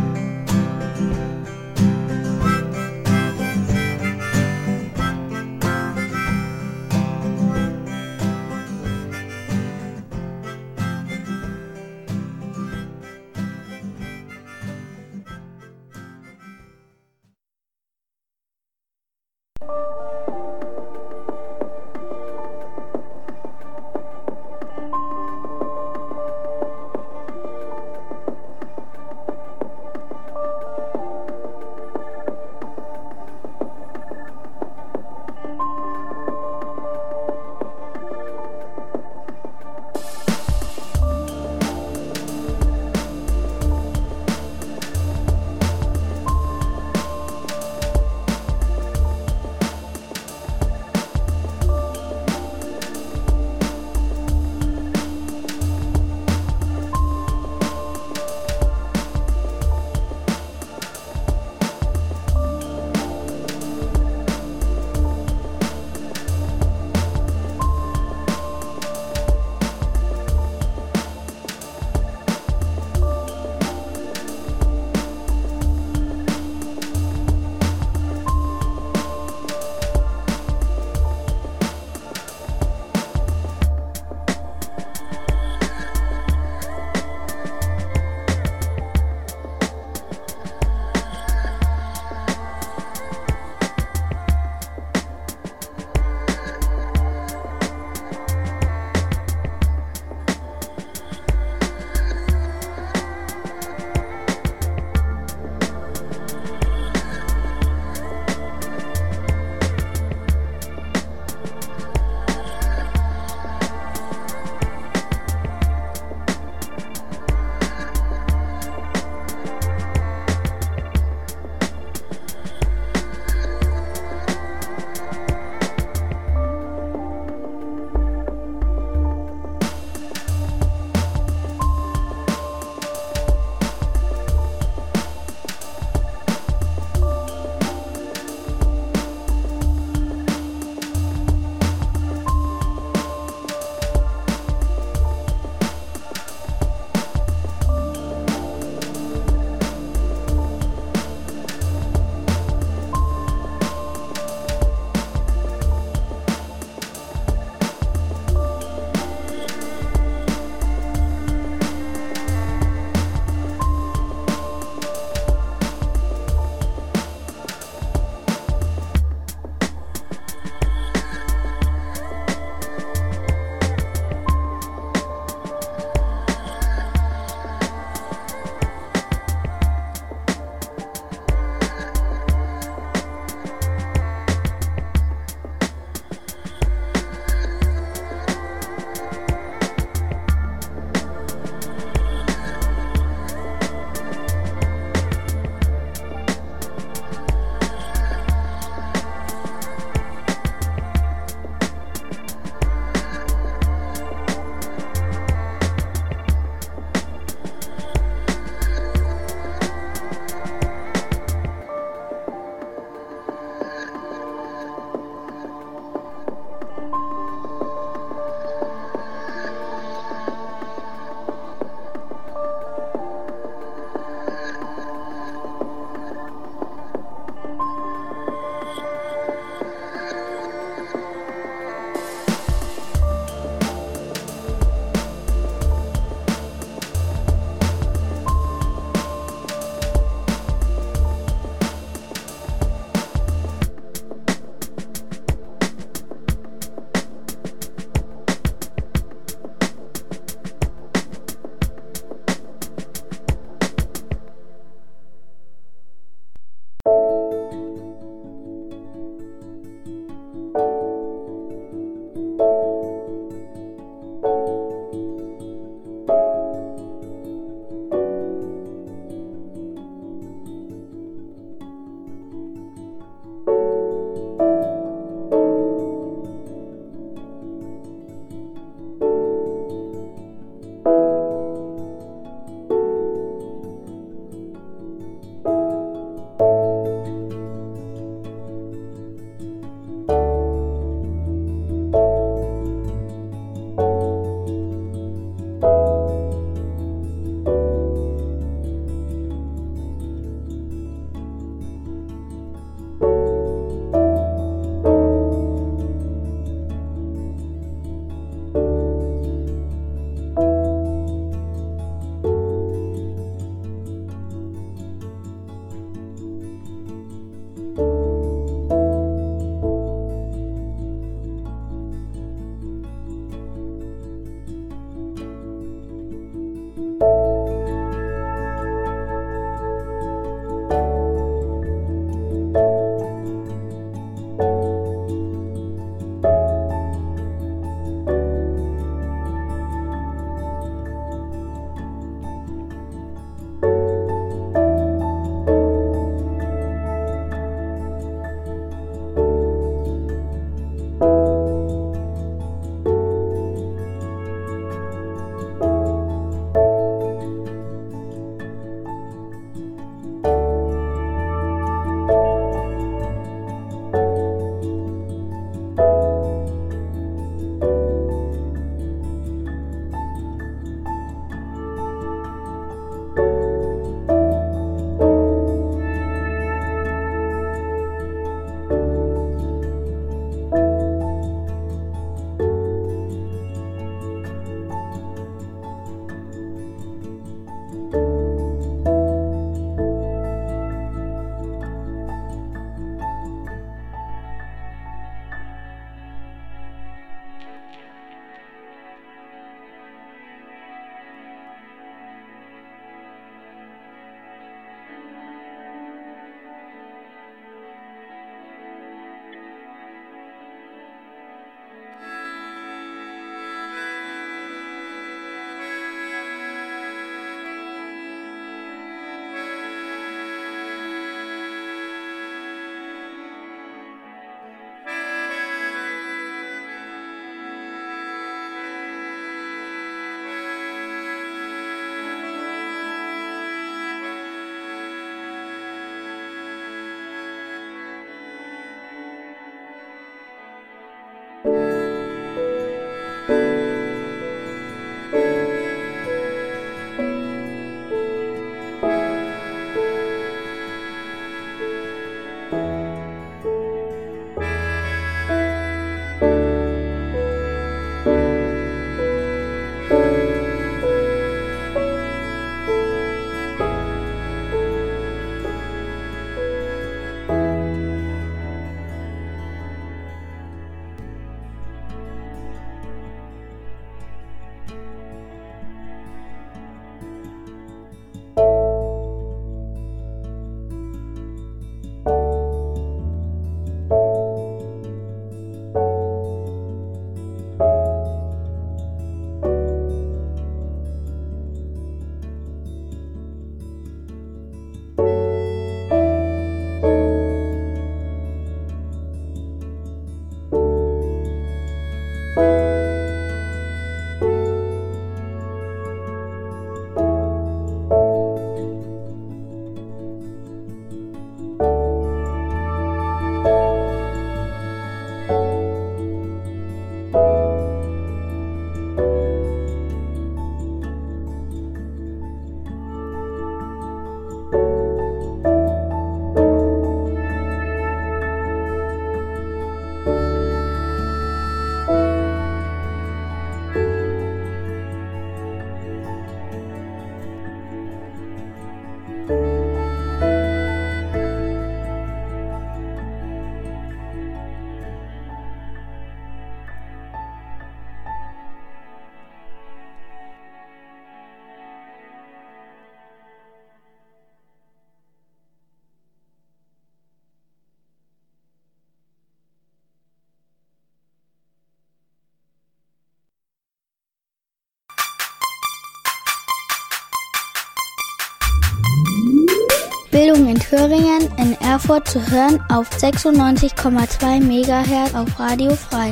Bildung 570.17 570.49
in 570.49 570.59
Thüringen 570.59 571.29
in 571.37 571.53
Erfurt 571.61 572.07
zu 572.07 572.19
hören 572.31 572.59
auf 572.69 572.89
96,2 572.89 574.41
MHz 574.41 575.13
auf 575.13 575.39
Radio 575.39 575.75
Frei. 575.75 576.11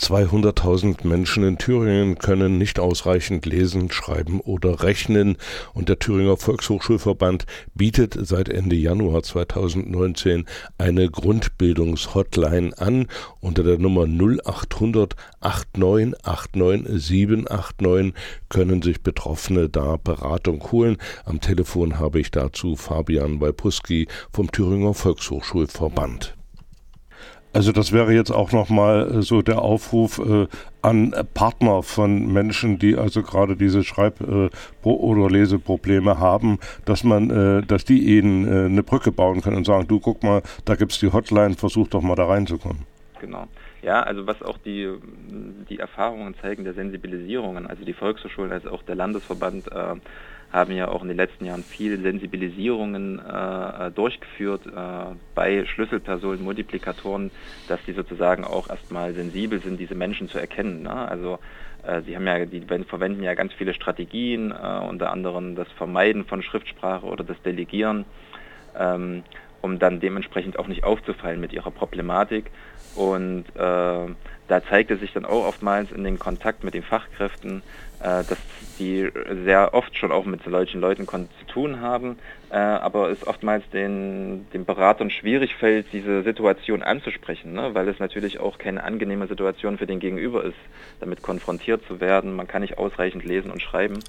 200.000 0.00 1.06
Menschen 1.06 1.44
in 1.44 1.58
Thüringen 1.58 2.16
können 2.16 2.56
nicht 2.56 2.80
ausreichend 2.80 3.44
lesen, 3.44 3.90
schreiben 3.90 4.40
oder 4.40 4.82
rechnen 4.82 5.36
und 5.74 5.90
der 5.90 5.98
Thüringer 5.98 6.38
Volkshochschulverband 6.38 7.44
bietet 7.74 8.16
seit 8.18 8.48
Ende 8.48 8.76
Januar 8.76 9.22
2019 9.22 10.46
eine 10.78 11.10
Grundbildungshotline 11.10 12.72
an 12.78 13.08
unter 13.40 13.62
der 13.62 13.76
Nummer 13.76 14.06
0800 14.06 15.16
8989 15.40 16.98
789 16.98 18.14
können 18.48 18.80
sich 18.80 19.02
Betroffene 19.02 19.68
da 19.68 19.96
Beratung 19.96 20.62
holen. 20.72 20.96
Am 21.26 21.42
Telefon 21.42 21.98
habe 21.98 22.20
ich 22.20 22.30
dazu 22.30 22.74
Fabian 22.74 23.40
Walpuski 23.42 24.08
vom 24.32 24.50
Thüringer 24.50 24.94
Volkshochschulverband. 24.94 26.39
Also 27.52 27.72
das 27.72 27.92
wäre 27.92 28.12
jetzt 28.12 28.30
auch 28.30 28.52
nochmal 28.52 29.10
äh, 29.10 29.22
so 29.22 29.42
der 29.42 29.62
Aufruf 29.62 30.18
äh, 30.18 30.46
an 30.82 31.12
Partner 31.34 31.82
von 31.82 32.32
Menschen, 32.32 32.78
die 32.78 32.96
also 32.96 33.22
gerade 33.22 33.56
diese 33.56 33.82
Schreib- 33.82 34.20
äh, 34.20 34.50
oder 34.84 35.28
Leseprobleme 35.28 36.18
haben, 36.18 36.58
dass 36.84 37.02
man, 37.02 37.30
äh, 37.30 37.62
dass 37.66 37.84
die 37.84 38.18
ihnen 38.18 38.46
äh, 38.46 38.66
eine 38.66 38.82
Brücke 38.84 39.10
bauen 39.10 39.40
können 39.40 39.56
und 39.56 39.66
sagen, 39.66 39.88
du 39.88 39.98
guck 39.98 40.22
mal, 40.22 40.42
da 40.64 40.76
gibt 40.76 40.92
es 40.92 41.00
die 41.00 41.12
Hotline, 41.12 41.54
versuch 41.54 41.88
doch 41.88 42.02
mal 42.02 42.14
da 42.14 42.26
reinzukommen. 42.26 42.84
Genau. 43.20 43.46
Ja, 43.82 44.02
also 44.02 44.26
was 44.26 44.42
auch 44.42 44.58
die, 44.58 44.88
die 45.68 45.78
Erfahrungen 45.78 46.34
zeigen 46.40 46.64
der 46.64 46.74
Sensibilisierungen, 46.74 47.66
also 47.66 47.84
die 47.84 47.94
Volkshochschulen 47.94 48.52
als 48.52 48.66
auch 48.66 48.82
der 48.82 48.94
Landesverband 48.94 49.72
äh, 49.72 49.94
haben 50.52 50.72
ja 50.72 50.88
auch 50.88 51.02
in 51.02 51.08
den 51.08 51.16
letzten 51.16 51.44
Jahren 51.44 51.62
viele 51.62 51.98
Sensibilisierungen 51.98 53.20
äh, 53.20 53.90
durchgeführt 53.92 54.66
äh, 54.66 55.14
bei 55.34 55.64
Schlüsselpersonen, 55.64 56.42
Multiplikatoren, 56.42 57.30
dass 57.68 57.80
die 57.86 57.92
sozusagen 57.92 58.44
auch 58.44 58.68
erstmal 58.68 59.14
sensibel 59.14 59.60
sind, 59.62 59.78
diese 59.78 59.94
Menschen 59.94 60.28
zu 60.28 60.38
erkennen. 60.38 60.82
Ne? 60.82 60.90
Also 60.90 61.38
äh, 61.84 62.02
sie 62.02 62.16
haben 62.16 62.26
ja, 62.26 62.44
die 62.44 62.62
verwenden 62.84 63.22
ja 63.22 63.34
ganz 63.34 63.52
viele 63.52 63.74
Strategien, 63.74 64.50
äh, 64.50 64.80
unter 64.88 65.12
anderem 65.12 65.54
das 65.54 65.68
Vermeiden 65.72 66.24
von 66.24 66.42
Schriftsprache 66.42 67.06
oder 67.06 67.22
das 67.22 67.40
Delegieren, 67.42 68.04
ähm, 68.76 69.22
um 69.62 69.78
dann 69.78 70.00
dementsprechend 70.00 70.58
auch 70.58 70.66
nicht 70.66 70.84
aufzufallen 70.84 71.40
mit 71.40 71.52
ihrer 71.52 71.70
Problematik. 71.70 72.50
Und 72.96 73.44
äh, 73.54 74.06
da 74.50 74.64
zeigte 74.64 74.96
sich 74.96 75.12
dann 75.12 75.24
auch 75.24 75.46
oftmals 75.46 75.92
in 75.92 76.02
den 76.02 76.18
Kontakt 76.18 76.64
mit 76.64 76.74
den 76.74 76.82
Fachkräften, 76.82 77.62
äh, 78.00 78.24
dass 78.24 78.38
die 78.80 79.08
sehr 79.44 79.74
oft 79.74 79.96
schon 79.96 80.10
auch 80.10 80.24
mit 80.24 80.42
solchen 80.42 80.80
Leuten 80.80 81.06
zu 81.06 81.46
tun 81.46 81.80
haben, 81.80 82.18
äh, 82.50 82.56
aber 82.56 83.10
es 83.10 83.24
oftmals 83.24 83.62
den, 83.70 84.50
den 84.52 84.64
Beratern 84.64 85.10
schwierig 85.10 85.54
fällt, 85.54 85.92
diese 85.92 86.24
Situation 86.24 86.82
anzusprechen, 86.82 87.52
ne? 87.52 87.74
weil 87.74 87.88
es 87.88 88.00
natürlich 88.00 88.40
auch 88.40 88.58
keine 88.58 88.82
angenehme 88.82 89.28
Situation 89.28 89.78
für 89.78 89.86
den 89.86 90.00
Gegenüber 90.00 90.42
ist, 90.42 90.58
damit 90.98 91.22
konfrontiert 91.22 91.86
zu 91.86 92.00
werden. 92.00 92.34
Man 92.34 92.48
kann 92.48 92.62
nicht 92.62 92.76
ausreichend 92.76 93.24
lesen 93.24 93.52
und 93.52 93.62
schreiben. 93.62 94.00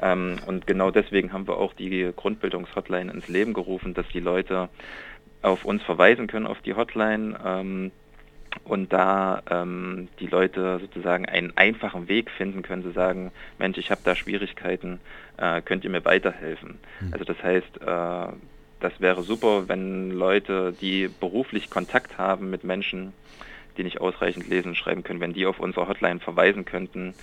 Ähm, 0.00 0.38
und 0.46 0.66
genau 0.66 0.90
deswegen 0.90 1.34
haben 1.34 1.46
wir 1.46 1.58
auch 1.58 1.74
die 1.74 2.12
Grundbildungshotline 2.16 3.12
ins 3.12 3.28
Leben 3.28 3.52
gerufen, 3.52 3.92
dass 3.92 4.08
die 4.08 4.20
Leute 4.20 4.70
auf 5.42 5.66
uns 5.66 5.82
verweisen 5.82 6.28
können, 6.28 6.46
auf 6.46 6.62
die 6.62 6.74
Hotline. 6.74 7.38
Ähm, 7.44 7.92
und 8.64 8.92
da 8.92 9.42
ähm, 9.50 10.08
die 10.20 10.26
Leute 10.26 10.78
sozusagen 10.80 11.26
einen 11.26 11.56
einfachen 11.56 12.08
Weg 12.08 12.30
finden 12.30 12.62
können, 12.62 12.82
zu 12.82 12.92
sagen, 12.92 13.32
Mensch, 13.58 13.78
ich 13.78 13.90
habe 13.90 14.00
da 14.04 14.14
Schwierigkeiten, 14.14 15.00
äh, 15.36 15.60
könnt 15.62 15.84
ihr 15.84 15.90
mir 15.90 16.04
weiterhelfen? 16.04 16.78
Mhm. 17.00 17.12
Also 17.12 17.24
das 17.24 17.42
heißt, 17.42 17.80
äh, 17.80 18.36
das 18.80 18.92
wäre 19.00 19.22
super, 19.22 19.68
wenn 19.68 20.10
Leute, 20.10 20.72
die 20.80 21.08
beruflich 21.08 21.70
Kontakt 21.70 22.18
haben 22.18 22.50
mit 22.50 22.64
Menschen, 22.64 23.12
die 23.76 23.84
nicht 23.84 24.00
ausreichend 24.00 24.46
lesen 24.46 24.68
und 24.68 24.76
schreiben 24.76 25.02
können, 25.02 25.20
wenn 25.20 25.32
die 25.32 25.46
auf 25.46 25.60
unsere 25.60 25.88
Hotline 25.88 26.20
verweisen 26.20 26.64
könnten. 26.64 27.14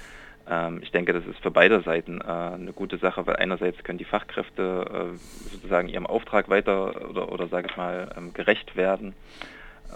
Ähm, 0.50 0.80
ich 0.82 0.92
denke, 0.92 1.14
das 1.14 1.26
ist 1.26 1.40
für 1.40 1.52
beide 1.52 1.82
Seiten 1.82 2.22
äh, 2.22 2.24
eine 2.24 2.74
gute 2.74 2.98
Sache, 2.98 3.28
weil 3.28 3.36
einerseits 3.36 3.84
können 3.84 3.98
die 3.98 4.06
Fachkräfte 4.06 5.14
äh, 5.16 5.50
sozusagen 5.52 5.90
ihrem 5.90 6.08
Auftrag 6.08 6.50
weiter 6.50 7.10
oder, 7.10 7.32
oder 7.32 7.48
sage 7.48 7.68
ich 7.70 7.78
mal, 7.78 8.14
ähm, 8.18 8.34
gerecht 8.34 8.76
werden 8.76 9.14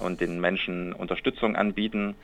und 0.02 0.22
den 0.22 0.40
Menschen 0.40 0.94
Unterstützung 0.94 1.56
anbieten. 1.56 2.16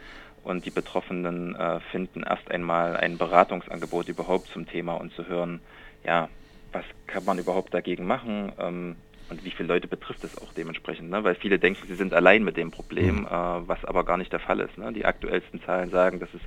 Und 0.43 0.65
die 0.65 0.71
Betroffenen 0.71 1.55
äh, 1.55 1.79
finden 1.91 2.23
erst 2.23 2.49
einmal 2.49 2.95
ein 2.95 3.17
Beratungsangebot 3.17 4.08
überhaupt 4.08 4.47
zum 4.47 4.67
Thema 4.67 4.93
und 4.93 5.13
zu 5.13 5.27
hören, 5.27 5.60
ja, 6.05 6.29
was 6.71 6.86
kann 7.08 7.25
man 7.25 7.39
überhaupt 7.39 7.73
dagegen 7.73 8.05
machen 8.05 8.51
ähm, 8.58 8.95
und 9.29 9.43
wie 9.43 9.51
viele 9.51 9.67
Leute 9.67 9.88
betrifft 9.88 10.23
es 10.23 10.38
auch 10.38 10.53
dementsprechend. 10.53 11.10
Ne? 11.10 11.23
Weil 11.23 11.36
viele 11.36 11.60
denken, 11.60 11.88
sie 11.88 11.95
sind 11.95 12.13
allein 12.13 12.43
mit 12.43 12.58
dem 12.58 12.71
Problem, 12.71 13.21
mhm. 13.21 13.25
äh, 13.25 13.67
was 13.67 13.84
aber 13.86 14.03
gar 14.03 14.17
nicht 14.17 14.32
der 14.32 14.39
Fall 14.39 14.60
ist. 14.60 14.77
Ne? 14.77 14.93
Die 14.93 15.05
aktuellsten 15.05 15.62
Zahlen 15.63 15.89
sagen, 15.89 16.19
dass 16.19 16.34
es 16.34 16.41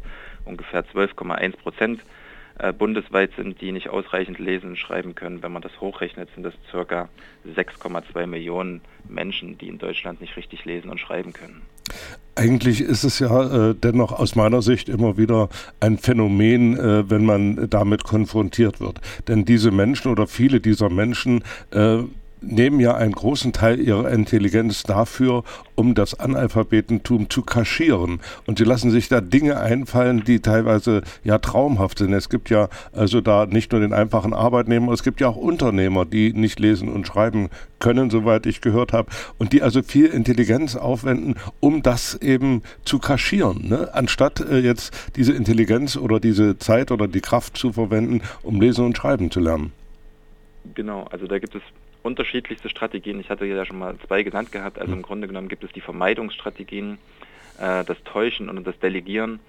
ungefähr 0.45 0.85
12,1 0.85 1.57
Prozent 1.59 2.01
bundesweit 2.71 3.31
sind, 3.37 3.61
die 3.61 3.73
nicht 3.73 3.89
ausreichend 3.89 4.39
lesen 4.39 4.71
und 4.71 4.77
schreiben 4.77 5.15
können. 5.15 5.43
Wenn 5.43 5.53
man 5.53 5.63
das 5.63 5.81
hochrechnet, 5.81 6.29
sind 6.35 6.45
das 6.45 6.55
circa 6.71 7.09
6,2 7.57 8.27
Millionen 8.27 8.83
Menschen, 9.09 9.59
die 9.59 9.69
in 9.69 9.79
Deutschland 9.79 10.21
nicht 10.21 10.37
richtig 10.37 10.65
lesen 10.65 10.91
und 10.91 11.01
schreiben 11.01 11.33
können. 11.33 11.63
Eigentlich 12.35 12.81
ist 12.81 13.05
es 13.05 13.19
ja 13.19 13.71
äh, 13.71 13.75
dennoch 13.75 14.13
aus 14.13 14.37
meiner 14.37 14.63
Sicht 14.63 14.89
immer 14.89 15.19
wieder 15.19 15.49
ein 15.81 15.99
Phänomen, 15.99 16.79
äh, 16.79 17.11
wenn 17.11 17.27
man 17.27 17.69
damit 17.69 18.05
konfrontiert 18.05 18.81
wird. 18.81 19.01
Denn 19.29 19.45
diese 19.45 19.71
Menschen 19.71 20.11
oder 20.11 20.27
viele 20.27 20.61
dieser 20.61 20.89
Menschen 20.89 21.45
äh, 21.73 21.99
nehmen 22.43 22.81
ja 22.81 22.95
einen 22.95 23.13
großen 23.13 23.53
Teil 23.53 23.81
ihrer 23.81 24.11
Intelligenz 24.11 24.83
dafür, 24.83 25.45
um 25.75 25.95
das 25.95 26.19
Analphabetentum 26.19 27.31
zu 27.31 27.43
kaschieren. 27.43 28.21
Und 28.47 28.59
sie 28.59 28.65
lassen 28.65 28.91
sich 28.91 29.09
da 29.09 29.21
Dinge 29.21 29.59
einfallen, 29.61 30.25
die 30.25 30.41
teilweise 30.41 31.03
ja 31.25 31.39
traumhaft 31.39 31.99
sind. 31.99 32.13
Es 32.13 32.29
gibt 32.29 32.51
ja 32.51 32.69
also 32.93 33.21
da 33.21 33.47
nicht 33.47 33.73
nur 33.73 33.81
den 33.81 33.93
einfachen 33.93 34.35
Arbeitnehmer, 34.35 34.93
es 34.93 35.03
gibt 35.03 35.21
ja 35.21 35.29
auch 35.29 35.37
Unternehmer, 35.37 36.05
die 36.05 36.33
nicht 36.33 36.61
lesen 36.61 36.89
und 36.89 37.07
schreiben 37.07 37.49
können, 37.79 38.11
soweit 38.11 38.47
ich 38.47 38.61
gehört 38.61 38.93
habe, 38.93 39.11
und 39.39 39.53
die 39.53 39.63
also 39.63 39.83
viel 39.83 40.07
Intelligenz 40.07 40.77
aufwenden, 40.77 41.35
um 41.61 41.83
das 41.83 42.15
eben 42.15 42.63
zu 42.85 42.99
kaschieren, 43.01 43.69
ne? 43.69 43.91
anstatt 43.93 44.41
äh, 44.41 44.59
jetzt 44.59 44.95
diese 45.17 45.33
Intelligenz 45.33 45.97
oder 45.97 46.21
diese 46.21 46.59
Zeit 46.59 46.93
oder 46.93 47.09
die 47.09 47.21
Kraft 47.21 47.57
zu 47.57 47.73
verwenden, 47.73 48.23
um 48.43 48.61
lesen 48.61 48.85
und 48.85 48.97
schreiben 48.97 49.31
zu 49.31 49.41
lernen. 49.41 49.73
Genau, 50.75 51.05
also 51.11 51.27
da 51.27 51.39
gibt 51.41 51.57
es 51.57 51.63
unterschiedlichste 52.03 52.69
Strategien. 52.69 53.21
Ich 53.21 53.31
hatte 53.31 53.47
ja 53.47 53.65
schon 53.65 53.79
mal 53.79 53.97
zwei 54.07 54.23
genannt 54.23 54.53
gehabt. 54.53 54.79
Also 54.79 54.93
im. 54.93 55.03
Grunde 55.03 55.27
genommen 55.27 55.49
gibt 55.49 55.65
es 55.65 55.73
die 55.73 55.81
Vermeidungsstrategien, 55.81 56.99
äh, 57.59 57.85
das 57.85 58.03
Täuschen 58.05 58.49
und 58.49 58.65
das 58.67 58.79
Delegieren. 58.79 59.41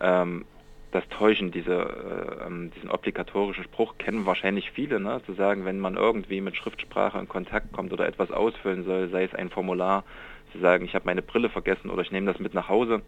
Ähm, 0.00 0.44
das 0.92 1.08
Täuschen, 1.08 1.52
diese, 1.52 1.74
äh, 1.74 2.46
ähm, 2.46 2.70
diesen 2.76 2.90
obligatorischen 2.90 3.64
Spruch 3.64 3.96
kennen 3.98 4.26
wahrscheinlich 4.26 4.70
viele, 4.72 5.00
ne? 5.00 5.20
zu 5.24 5.34
sagen, 5.34 5.64
wenn 5.64 5.78
man 5.78 5.96
irgendwie 5.96 6.40
mit 6.40 6.56
Schriftsprache 6.56 7.18
in 7.18 7.28
Kontakt 7.28 7.72
kommt 7.72 7.92
oder 7.92 8.06
etwas 8.06 8.30
ausfüllen 8.30 8.84
soll, 8.84 9.08
sei 9.08 9.24
es 9.24 9.34
ein 9.34 9.50
Formular, 9.50 10.04
zu 10.52 10.58
sagen, 10.58 10.84
ich 10.84 10.94
habe 10.94 11.06
meine 11.06 11.22
Brille 11.22 11.48
vergessen 11.48 11.90
oder 11.90 12.02
ich 12.02 12.10
nehme 12.10 12.30
das 12.30 12.40
mit 12.40 12.54
nach 12.54 12.68
Hause. 12.68 13.02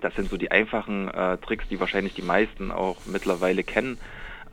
Das 0.00 0.14
sind 0.14 0.30
so 0.30 0.36
die 0.36 0.50
einfachen 0.50 1.08
äh, 1.08 1.36
Tricks, 1.38 1.68
die 1.68 1.78
wahrscheinlich 1.78 2.14
die 2.14 2.22
meisten 2.22 2.70
auch 2.70 2.96
mittlerweile 3.06 3.62
kennen 3.62 3.98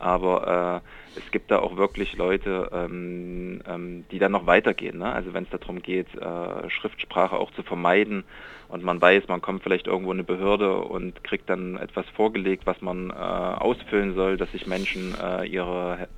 aber 0.02 0.82
äh, 0.82 1.01
es 1.16 1.30
gibt 1.30 1.50
da 1.50 1.58
auch 1.58 1.76
wirklich 1.76 2.16
Leute, 2.16 2.70
ähm, 2.72 3.60
ähm, 3.66 4.04
die 4.10 4.18
dann 4.18 4.32
noch 4.32 4.46
weitergehen. 4.46 4.98
Ne? 4.98 5.12
Also 5.12 5.34
wenn 5.34 5.44
es 5.44 5.50
darum 5.50 5.82
geht, 5.82 6.14
äh, 6.14 6.70
Schriftsprache 6.70 7.36
auch 7.36 7.50
zu 7.52 7.62
vermeiden 7.62 8.24
und 8.68 8.82
man 8.82 9.00
weiß, 9.00 9.28
man 9.28 9.42
kommt 9.42 9.62
vielleicht 9.62 9.86
irgendwo 9.86 10.12
in 10.12 10.16
eine 10.16 10.24
Behörde 10.24 10.76
und 10.78 11.22
kriegt 11.24 11.48
dann 11.50 11.76
etwas 11.76 12.06
vorgelegt, 12.10 12.66
was 12.66 12.80
man 12.80 13.10
äh, 13.10 13.12
ausfüllen 13.12 14.14
soll, 14.14 14.36
dass 14.36 14.50
sich 14.52 14.66
Menschen 14.66 15.14
äh, 15.20 15.46
ihre 15.46 16.08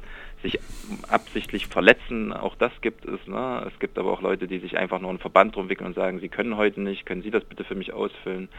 sich 0.43 0.61
absichtlich 1.09 1.67
verletzen, 1.67 2.33
auch 2.33 2.55
das 2.55 2.71
gibt 2.83 3.07
es. 3.07 3.27
Ne? 3.27 3.67
Es 3.67 3.79
gibt 3.81 3.99
aber 3.99 4.13
auch 4.13 4.21
Leute, 4.21 4.47
die 4.47 4.59
sich 4.59 4.77
einfach 4.77 5.01
nur 5.01 5.09
einen 5.09 5.19
Verband 5.19 5.57
drum 5.57 5.71
wickeln 5.71 5.87
und 5.87 5.95
sagen, 5.95 6.21
sie 6.21 6.29
können 6.29 6.59
heute 6.59 6.83
nicht, 6.83 7.07
können 7.07 7.23
Sie 7.23 7.31
das 7.31 7.45
bitte 7.45 7.65
für 7.65 7.75
mich 7.75 7.95
ausfüllen? 7.95 8.51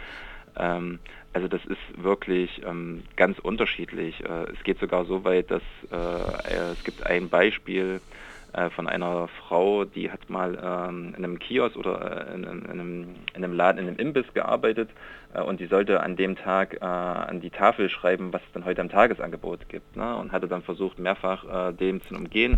Ähm, 0.57 0.99
Also 1.35 1.49
das 1.49 1.65
ist 1.65 2.01
wirklich 2.01 2.61
ähm, 2.65 3.03
ganz 3.17 3.39
unterschiedlich. 3.39 4.23
Äh, 4.23 4.53
es 4.53 4.63
geht 4.63 4.79
sogar 4.79 5.03
so 5.03 5.25
weit, 5.25 5.51
dass 5.51 5.61
äh, 5.91 6.53
es 6.71 6.81
gibt 6.85 7.05
ein 7.05 7.27
Beispiel 7.29 7.99
äh, 8.55 8.69
von 8.69 8.87
einer 8.87 9.27
Frau, 9.27 9.85
die 9.85 10.11
hat 10.11 10.29
mal 10.29 10.57
ähm, 10.61 11.13
in 11.17 11.23
einem 11.23 11.39
Kiosk 11.39 11.75
oder 11.75 12.29
äh, 12.29 12.33
in, 12.33 12.43
in, 12.43 12.69
einem, 12.69 13.15
in, 13.33 13.43
einem, 13.43 13.53
Laden, 13.53 13.79
in 13.79 13.87
einem 13.87 13.97
Imbiss 13.97 14.25
gearbeitet 14.33 14.89
äh, 15.33 15.41
und 15.41 15.59
die 15.59 15.65
sollte 15.65 16.01
an 16.01 16.15
dem 16.15 16.35
Tag 16.35 16.75
äh, 16.75 16.85
an 16.85 17.41
die 17.41 17.49
Tafel 17.49 17.89
schreiben, 17.89 18.31
was 18.31 18.41
es 18.43 18.51
dann 18.53 18.65
heute 18.65 18.81
am 18.81 18.89
Tagesangebot 18.89 19.67
gibt. 19.67 19.97
Ne? 19.97 20.15
Und 20.15 20.31
hatte 20.31 20.47
dann 20.47 20.61
versucht, 20.61 20.99
mehrfach 20.99 21.73
dem 21.73 22.01
zu 22.03 22.15
umgehen. 22.15 22.57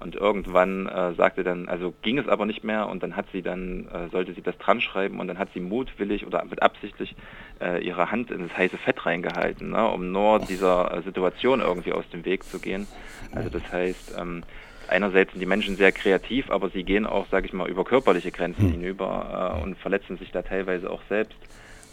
Und 0.00 0.14
irgendwann 0.14 0.86
äh, 0.86 1.14
sagte 1.14 1.44
dann, 1.44 1.68
also 1.68 1.92
ging 2.00 2.18
es 2.18 2.26
aber 2.26 2.46
nicht 2.46 2.64
mehr 2.64 2.88
und 2.88 3.02
dann 3.02 3.16
hat 3.16 3.26
sie 3.32 3.42
dann, 3.42 3.86
äh, 3.88 4.08
sollte 4.10 4.32
sie 4.32 4.40
das 4.40 4.56
dran 4.56 4.80
schreiben 4.80 5.20
und 5.20 5.28
dann 5.28 5.38
hat 5.38 5.50
sie 5.52 5.60
mutwillig 5.60 6.26
oder 6.26 6.42
mit 6.46 6.62
absichtlich 6.62 7.14
äh, 7.60 7.84
ihre 7.84 8.10
Hand 8.10 8.30
in 8.30 8.48
das 8.48 8.56
heiße 8.56 8.78
Fett 8.78 9.04
reingehalten, 9.04 9.70
ne, 9.70 9.86
um 9.88 10.10
nur 10.10 10.38
dieser 10.38 11.02
Situation 11.02 11.60
irgendwie 11.60 11.92
aus 11.92 12.08
dem 12.08 12.24
Weg 12.24 12.44
zu 12.44 12.60
gehen. 12.60 12.86
Also 13.34 13.50
das 13.50 13.70
heißt, 13.70 14.16
ähm, 14.18 14.42
einerseits 14.90 15.32
sind 15.32 15.40
die 15.40 15.46
Menschen 15.46 15.76
sehr 15.76 15.92
kreativ, 15.92 16.50
aber 16.50 16.68
sie 16.70 16.84
gehen 16.84 17.06
auch, 17.06 17.26
sage 17.30 17.46
ich 17.46 17.52
mal, 17.52 17.68
über 17.68 17.84
körperliche 17.84 18.30
Grenzen 18.30 18.64
hm. 18.64 18.72
hinüber 18.72 19.56
äh, 19.58 19.62
und 19.62 19.78
verletzen 19.78 20.18
sich 20.18 20.30
da 20.32 20.42
teilweise 20.42 20.90
auch 20.90 21.02
selbst, 21.08 21.38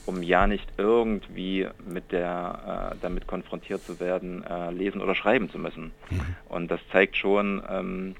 um 0.05 0.23
ja 0.23 0.47
nicht 0.47 0.67
irgendwie 0.77 1.67
mit 1.85 2.11
der, 2.11 2.93
äh, 2.93 2.95
damit 3.01 3.27
konfrontiert 3.27 3.83
zu 3.83 3.99
werden, 3.99 4.43
äh, 4.43 4.71
lesen 4.71 5.01
oder 5.01 5.15
schreiben 5.15 5.49
zu 5.49 5.59
müssen. 5.59 5.91
Mhm. 6.09 6.21
Und 6.49 6.71
das 6.71 6.79
zeigt 6.91 7.17
schon, 7.17 7.61
ähm, 7.69 8.15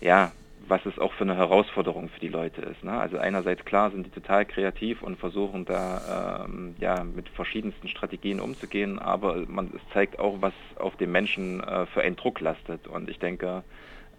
ja, 0.00 0.32
was 0.70 0.86
es 0.86 0.98
auch 0.98 1.12
für 1.14 1.24
eine 1.24 1.36
Herausforderung 1.36 2.08
für 2.08 2.20
die 2.20 2.28
Leute 2.28 2.62
ist. 2.62 2.84
Ne? 2.84 2.92
Also 2.92 3.18
einerseits 3.18 3.64
klar 3.64 3.90
sind 3.90 4.06
die 4.06 4.10
total 4.10 4.46
kreativ 4.46 5.02
und 5.02 5.18
versuchen 5.18 5.64
da 5.64 6.46
ähm, 6.46 6.76
ja 6.78 7.02
mit 7.04 7.28
verschiedensten 7.28 7.88
Strategien 7.88 8.40
umzugehen, 8.40 8.98
aber 8.98 9.44
man 9.48 9.72
es 9.74 9.92
zeigt 9.92 10.18
auch, 10.18 10.40
was 10.40 10.54
auf 10.76 10.96
den 10.96 11.10
Menschen 11.10 11.62
äh, 11.62 11.86
für 11.86 12.02
einen 12.02 12.16
Druck 12.16 12.40
lastet. 12.40 12.86
Und 12.86 13.10
ich 13.10 13.18
denke, 13.18 13.64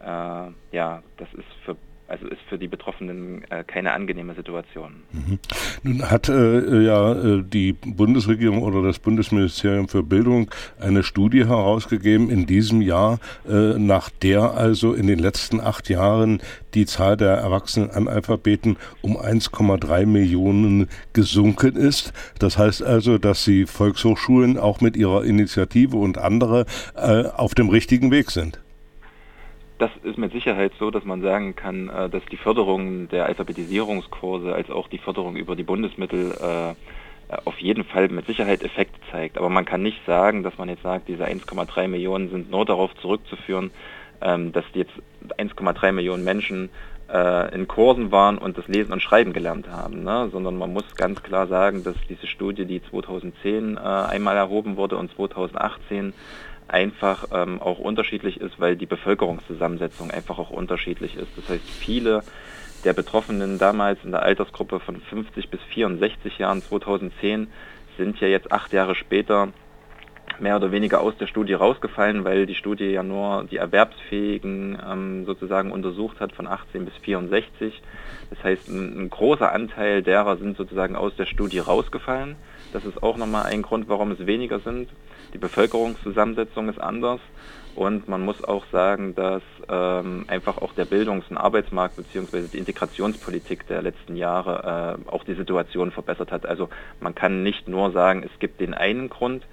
äh, 0.02 0.06
ja, 0.06 1.02
das 1.18 1.34
ist 1.34 1.48
für 1.64 1.78
also 2.12 2.28
ist 2.28 2.42
für 2.50 2.58
die 2.58 2.68
Betroffenen 2.68 3.44
äh, 3.50 3.64
keine 3.64 3.94
angenehme 3.94 4.36
Situation. 4.36 5.04
Mhm. 5.14 5.40
Nun 5.84 6.12
hat 6.12 6.28
äh, 6.28 6.82
ja 6.82 7.14
äh, 7.14 7.42
die 7.42 7.72
Bundesregierung 7.72 8.64
oder 8.64 8.84
das 8.84 9.00
Bundesministerium 9.00 9.88
für 9.88 10.04
Bildung 10.04 10.52
eine 10.80 11.04
Studie 11.04 11.46
herausgegeben 11.46 12.30
in 12.30 12.46
diesem 12.46 12.82
Jahr, 12.82 13.20
äh, 13.48 13.80
nach 13.80 14.10
der 14.10 14.52
also 14.56 14.94
in 14.94 15.08
den 15.08 15.20
letzten 15.20 15.62
acht 15.62 15.88
Jahren 15.90 16.42
die 16.74 16.86
Zahl 16.86 17.16
der 17.16 17.32
erwachsenen 17.36 17.92
Analphabeten 17.92 18.76
um 19.02 19.16
1,3 19.18 20.06
Millionen 20.06 20.90
gesunken 21.14 21.78
ist. 21.78 22.12
Das 22.40 22.58
heißt 22.58 22.84
also, 22.84 23.18
dass 23.20 23.46
die 23.46 23.66
Volkshochschulen 23.66 24.58
auch 24.58 24.82
mit 24.82 24.98
ihrer 24.98 25.24
Initiative 25.24 25.96
und 25.96 26.18
andere 26.18 26.66
äh, 26.96 27.24
auf 27.28 27.56
dem 27.56 27.70
richtigen 27.70 28.12
Weg 28.12 28.32
sind 28.32 28.60
das 29.82 29.90
ist 30.04 30.20
mit 30.20 30.32
Sicherheit 30.32 30.74
so, 30.80 30.92
dass 30.92 31.06
man 31.06 31.22
sagen 31.22 31.56
kann, 31.56 31.90
äh, 31.90 32.08
dass 32.08 32.24
die 32.32 32.38
Förderung 32.38 33.10
der 33.10 33.26
Alphabetisierungskurse 33.26 34.54
als 34.54 34.70
auch 34.70 34.88
die 34.88 35.00
Förderung 35.00 35.36
über 35.36 35.56
die 35.56 35.64
Bundesmittel 35.64 36.32
äh, 36.40 36.76
auf 37.46 37.58
jeden 37.60 37.84
Fall 37.84 38.10
mit 38.10 38.28
Sicherheit 38.28 38.62
Effekt 38.62 38.94
zeigt. 39.10 39.38
Aber 39.38 39.50
man 39.50 39.66
kann 39.66 39.82
nicht 39.82 40.06
sagen, 40.06 40.44
dass 40.44 40.58
man 40.58 40.70
jetzt 40.70 40.84
sagt, 40.84 41.08
diese 41.08 41.26
1,3 41.26 41.88
Millionen 41.88 42.30
sind 42.30 42.52
nur 42.52 42.66
darauf 42.66 42.94
zurückzuführen, 42.98 43.72
ähm, 44.22 44.52
dass 44.52 44.66
jetzt 44.74 44.94
1,3 45.40 45.94
Millionen 45.94 46.24
Menschen 46.24 46.70
äh, 47.12 47.56
in 47.56 47.68
Kursen 47.68 48.12
waren 48.12 48.38
und 48.38 48.60
das 48.60 48.68
Lesen 48.68 48.94
und 48.94 49.02
Schreiben 49.02 49.34
gelernt 49.34 49.68
haben, 49.68 50.04
ne? 50.04 50.30
sondern 50.32 50.58
man 50.58 50.72
muss 50.72 50.96
ganz 50.96 51.24
klar 51.24 51.48
sagen, 51.48 51.84
dass 51.84 51.96
diese 52.08 52.28
Studie, 52.28 52.66
die 52.66 52.84
2010 52.84 53.80
einmal 53.80 54.38
erhoben 54.38 54.78
wurde 54.78 54.98
und 54.98 55.12
2018 55.16 56.14
einfach 56.72 57.26
ähm, 57.34 57.62
auch 57.62 57.80
unterschiedlich 57.80 58.40
ist, 58.40 58.60
weil 58.60 58.76
die 58.76 58.86
Bevölkerungszusammensetzung 58.86 60.12
einfach 60.12 60.40
auch 60.40 60.50
unterschiedlich 60.50 61.16
ist. 61.16 61.30
Das 61.36 61.50
heißt, 61.50 61.70
viele 61.70 62.24
der 62.84 62.94
Betroffenen 62.94 63.60
damals 63.60 64.04
in 64.04 64.12
der 64.12 64.24
Altersgruppe 64.24 64.80
von 64.80 65.00
50 65.02 65.50
bis 65.50 65.62
64 65.74 66.38
Jahren 66.40 66.62
2010 66.62 67.48
sind 67.98 68.20
ja 68.20 68.28
jetzt 68.28 68.52
acht 68.52 68.74
Jahre 68.74 68.96
später 68.96 69.50
mehr 70.40 70.56
oder 70.56 70.72
weniger 70.72 71.02
aus 71.02 71.16
der 71.18 71.28
Studie 71.28 71.54
rausgefallen, 71.54 72.24
weil 72.24 72.46
die 72.46 72.56
Studie 72.56 72.86
ja 72.86 73.04
nur 73.04 73.46
die 73.50 73.58
Erwerbsfähigen 73.58 74.78
ähm, 74.90 75.26
sozusagen 75.26 75.72
untersucht 75.72 76.20
hat 76.20 76.34
von 76.34 76.48
18 76.48 76.86
bis 76.86 76.96
64. 77.04 77.82
Das 78.30 78.44
heißt, 78.44 78.70
ein, 78.70 79.04
ein, 79.04 79.10
großer 79.10 79.52
Anteil 79.52 80.02
derer 80.02 80.38
sind 80.38 80.58
sozusagen 80.58 80.96
aus 80.96 81.16
der 81.16 81.26
Studie 81.26 81.60
rausgefallen. 81.60 82.36
Das 82.74 82.86
ist 82.86 83.02
auch 83.04 83.18
nochmal 83.18 83.46
ein 83.46 83.62
Grund, 83.62 83.90
warum 83.90 84.12
es 84.12 84.26
weniger 84.26 84.60
sind. 84.60 84.90
Die 85.34 85.38
Bevölkerungszusammensetzung 85.38 86.70
ist 86.70 86.80
anders 86.80 87.20
und 87.76 88.10
man 88.10 88.22
muss 88.22 88.44
auch 88.44 88.66
sagen, 88.72 89.16
dass 89.16 89.44
ähm, 89.70 90.26
einfach 90.28 90.58
auch 90.58 90.74
der 90.74 90.86
Bildungs- 90.86 91.30
und 91.30 91.38
Arbeitsmarkt 91.38 91.96
bzw. 91.96 92.48
die 92.52 92.58
Integrationspolitik 92.58 93.68
der 93.68 93.82
letzten 93.82 94.16
Jahre 94.16 94.98
äh, 95.06 95.10
auch 95.10 95.24
die 95.24 95.36
Situation 95.36 95.92
verbessert 95.92 96.32
hat. 96.32 96.46
Also 96.46 96.70
man 97.00 97.16
kann 97.16 97.44
nicht 97.44 97.68
nur 97.68 97.92
sagen, 97.92 98.24
es 98.24 98.40
gibt 98.40 98.60
den 98.60 98.74
einen 98.74 99.10
Grund 99.10 99.46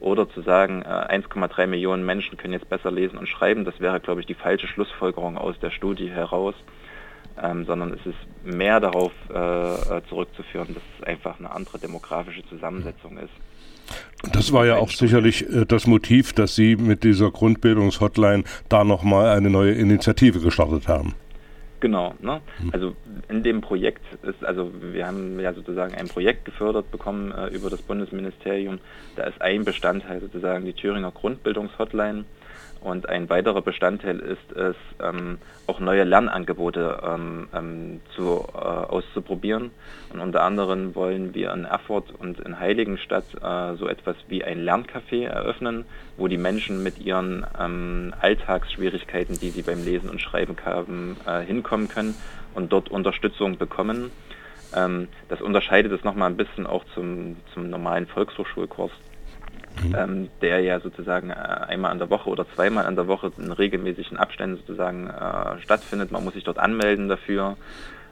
oder 0.00 0.28
zu 0.28 0.40
sagen, 0.40 0.82
äh, 0.82 0.86
1,3 0.86 1.66
Millionen 1.66 2.04
Menschen 2.04 2.38
können 2.38 2.54
jetzt 2.54 2.68
besser 2.68 2.90
lesen 2.90 3.18
und 3.18 3.28
schreiben. 3.28 3.64
Das 3.64 3.78
wäre, 3.80 4.00
glaube 4.00 4.20
ich, 4.20 4.26
die 4.26 4.34
falsche 4.34 4.68
Schlussfolgerung 4.68 5.36
aus 5.36 5.58
der 5.60 5.70
Studie 5.70 6.08
heraus. 6.08 6.54
Ähm, 7.42 7.66
sondern 7.66 7.92
es 7.92 8.06
ist 8.06 8.54
mehr 8.56 8.80
darauf 8.80 9.12
äh, 9.28 9.34
äh 9.34 10.02
zurückzuführen, 10.08 10.68
dass 10.72 10.82
es 10.98 11.06
einfach 11.06 11.38
eine 11.38 11.50
andere 11.50 11.78
demografische 11.78 12.46
Zusammensetzung 12.48 13.18
ist. 13.18 13.32
Das 14.32 14.52
war 14.52 14.66
ja 14.66 14.76
auch 14.76 14.90
sicherlich 14.90 15.48
äh, 15.48 15.66
das 15.66 15.86
Motiv, 15.86 16.32
dass 16.32 16.54
Sie 16.54 16.76
mit 16.76 17.04
dieser 17.04 17.30
Grundbildungshotline 17.30 18.44
da 18.68 18.84
nochmal 18.84 19.36
eine 19.36 19.50
neue 19.50 19.72
Initiative 19.72 20.40
gestartet 20.40 20.88
haben. 20.88 21.14
Genau, 21.80 22.14
ne? 22.20 22.40
Hm. 22.58 22.70
also 22.72 22.96
in 23.28 23.42
dem 23.42 23.60
Projekt 23.60 24.02
ist, 24.22 24.44
also 24.44 24.72
wir 24.80 25.06
haben 25.06 25.38
ja 25.38 25.52
sozusagen 25.52 25.94
ein 25.94 26.08
Projekt 26.08 26.46
gefördert 26.46 26.90
bekommen 26.90 27.32
äh, 27.32 27.48
über 27.48 27.68
das 27.68 27.82
Bundesministerium. 27.82 28.78
Da 29.14 29.24
ist 29.24 29.40
ein 29.42 29.64
Bestandteil 29.64 30.20
sozusagen 30.20 30.64
die 30.64 30.72
Thüringer 30.72 31.10
Grundbildungshotline. 31.10 32.24
Und 32.86 33.08
ein 33.08 33.28
weiterer 33.28 33.62
Bestandteil 33.62 34.20
ist 34.20 34.52
es, 34.52 34.76
ähm, 35.02 35.38
auch 35.66 35.80
neue 35.80 36.04
Lernangebote 36.04 37.02
ähm, 37.04 37.48
ähm, 37.52 38.00
zu, 38.14 38.44
äh, 38.54 38.58
auszuprobieren. 38.58 39.72
Und 40.12 40.20
unter 40.20 40.44
anderem 40.44 40.94
wollen 40.94 41.34
wir 41.34 41.52
in 41.52 41.64
Erfurt 41.64 42.14
und 42.16 42.38
in 42.38 42.60
Heiligenstadt 42.60 43.24
äh, 43.42 43.74
so 43.74 43.88
etwas 43.88 44.14
wie 44.28 44.44
ein 44.44 44.64
Lerncafé 44.64 45.26
eröffnen, 45.26 45.84
wo 46.16 46.28
die 46.28 46.36
Menschen 46.38 46.84
mit 46.84 47.00
ihren 47.00 47.44
ähm, 47.58 48.14
Alltagsschwierigkeiten, 48.20 49.36
die 49.40 49.50
sie 49.50 49.62
beim 49.62 49.84
Lesen 49.84 50.08
und 50.08 50.22
Schreiben 50.22 50.54
haben, 50.64 51.16
äh, 51.26 51.40
hinkommen 51.40 51.88
können 51.88 52.14
und 52.54 52.72
dort 52.72 52.88
Unterstützung 52.88 53.58
bekommen. 53.58 54.12
Ähm, 54.72 55.08
das 55.28 55.42
unterscheidet 55.42 55.90
es 55.90 56.04
nochmal 56.04 56.30
ein 56.30 56.36
bisschen 56.36 56.68
auch 56.68 56.84
zum, 56.94 57.34
zum 57.52 57.68
normalen 57.68 58.06
Volkshochschulkurs 58.06 58.92
mhm. 59.82 59.94
ähm, 59.96 60.28
der 60.42 60.60
ja 60.60 60.80
sozusagen 60.80 61.30
äh, 61.30 61.34
einmal 61.34 61.90
an 61.90 61.98
der 61.98 62.10
Woche 62.10 62.30
oder 62.30 62.46
zweimal 62.54 62.86
an 62.86 62.96
der 62.96 63.08
Woche 63.08 63.32
in 63.38 63.52
regelmäßigen 63.52 64.16
Abständen 64.16 64.56
sozusagen 64.56 65.08
äh, 65.08 65.60
stattfindet. 65.62 66.10
Man 66.10 66.24
muss 66.24 66.34
sich 66.34 66.44
dort 66.44 66.58
anmelden 66.58 67.08
dafür 67.08 67.56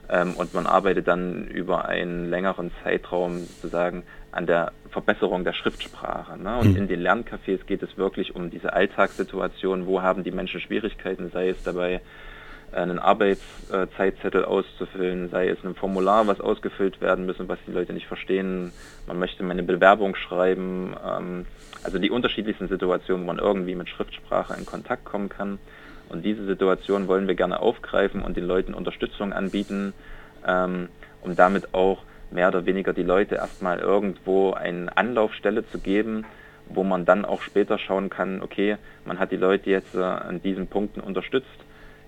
ähm, 0.09 0.33
und 0.35 0.53
man 0.53 0.67
arbeitet 0.67 1.07
dann 1.07 1.47
über 1.47 1.85
einen 1.85 2.29
längeren 2.29 2.71
Zeitraum 2.83 3.39
sozusagen 3.39 4.03
an 4.31 4.45
der 4.45 4.73
Verbesserung 4.89 5.43
der 5.43 5.53
Schriftsprache. 5.53 6.37
Ne? 6.37 6.57
Und 6.57 6.71
mhm. 6.71 6.77
in 6.77 6.87
den 6.87 7.01
Lerncafés 7.01 7.65
geht 7.65 7.81
es 7.83 7.97
wirklich 7.97 8.35
um 8.35 8.49
diese 8.49 8.73
Alltagssituation, 8.73 9.87
wo 9.87 10.01
haben 10.01 10.23
die 10.23 10.31
Menschen 10.31 10.59
Schwierigkeiten, 10.59 11.31
sei 11.31 11.49
es 11.49 11.63
dabei, 11.63 12.01
einen 12.75 12.99
Arbeitszeitzettel 12.99 14.45
auszufüllen, 14.45 15.29
sei 15.29 15.49
es 15.49 15.63
ein 15.63 15.75
Formular, 15.75 16.27
was 16.27 16.41
ausgefüllt 16.41 17.01
werden 17.01 17.25
müssen, 17.25 17.47
was 17.47 17.59
die 17.67 17.71
Leute 17.71 17.93
nicht 17.93 18.07
verstehen. 18.07 18.71
Man 19.07 19.19
möchte 19.19 19.43
meine 19.43 19.63
Bewerbung 19.63 20.15
schreiben. 20.15 20.95
Ähm, 21.05 21.45
also 21.83 21.99
die 21.99 22.09
unterschiedlichsten 22.09 22.67
Situationen, 22.67 23.23
wo 23.23 23.27
man 23.27 23.39
irgendwie 23.39 23.75
mit 23.75 23.89
Schriftsprache 23.89 24.55
in 24.57 24.65
Kontakt 24.65 25.05
kommen 25.05 25.29
kann. 25.29 25.59
Und 26.09 26.23
diese 26.25 26.45
Situation 26.45 27.07
wollen 27.07 27.27
wir 27.27 27.35
gerne 27.35 27.59
aufgreifen 27.59 28.21
und 28.21 28.37
den 28.37 28.45
Leuten 28.45 28.73
Unterstützung 28.73 29.33
anbieten, 29.33 29.93
ähm, 30.47 30.89
um 31.21 31.35
damit 31.35 31.73
auch 31.73 32.03
mehr 32.31 32.47
oder 32.49 32.65
weniger 32.65 32.93
die 32.93 33.03
Leute 33.03 33.35
erstmal 33.35 33.79
irgendwo 33.79 34.53
eine 34.53 34.95
Anlaufstelle 34.95 35.67
zu 35.69 35.79
geben, 35.79 36.25
wo 36.67 36.83
man 36.83 37.05
dann 37.05 37.25
auch 37.25 37.41
später 37.41 37.77
schauen 37.77 38.09
kann, 38.09 38.41
okay, 38.41 38.77
man 39.05 39.19
hat 39.19 39.31
die 39.31 39.37
Leute 39.37 39.69
jetzt 39.69 39.95
äh, 39.95 40.01
an 40.01 40.41
diesen 40.41 40.67
Punkten 40.67 40.99
unterstützt 40.99 41.64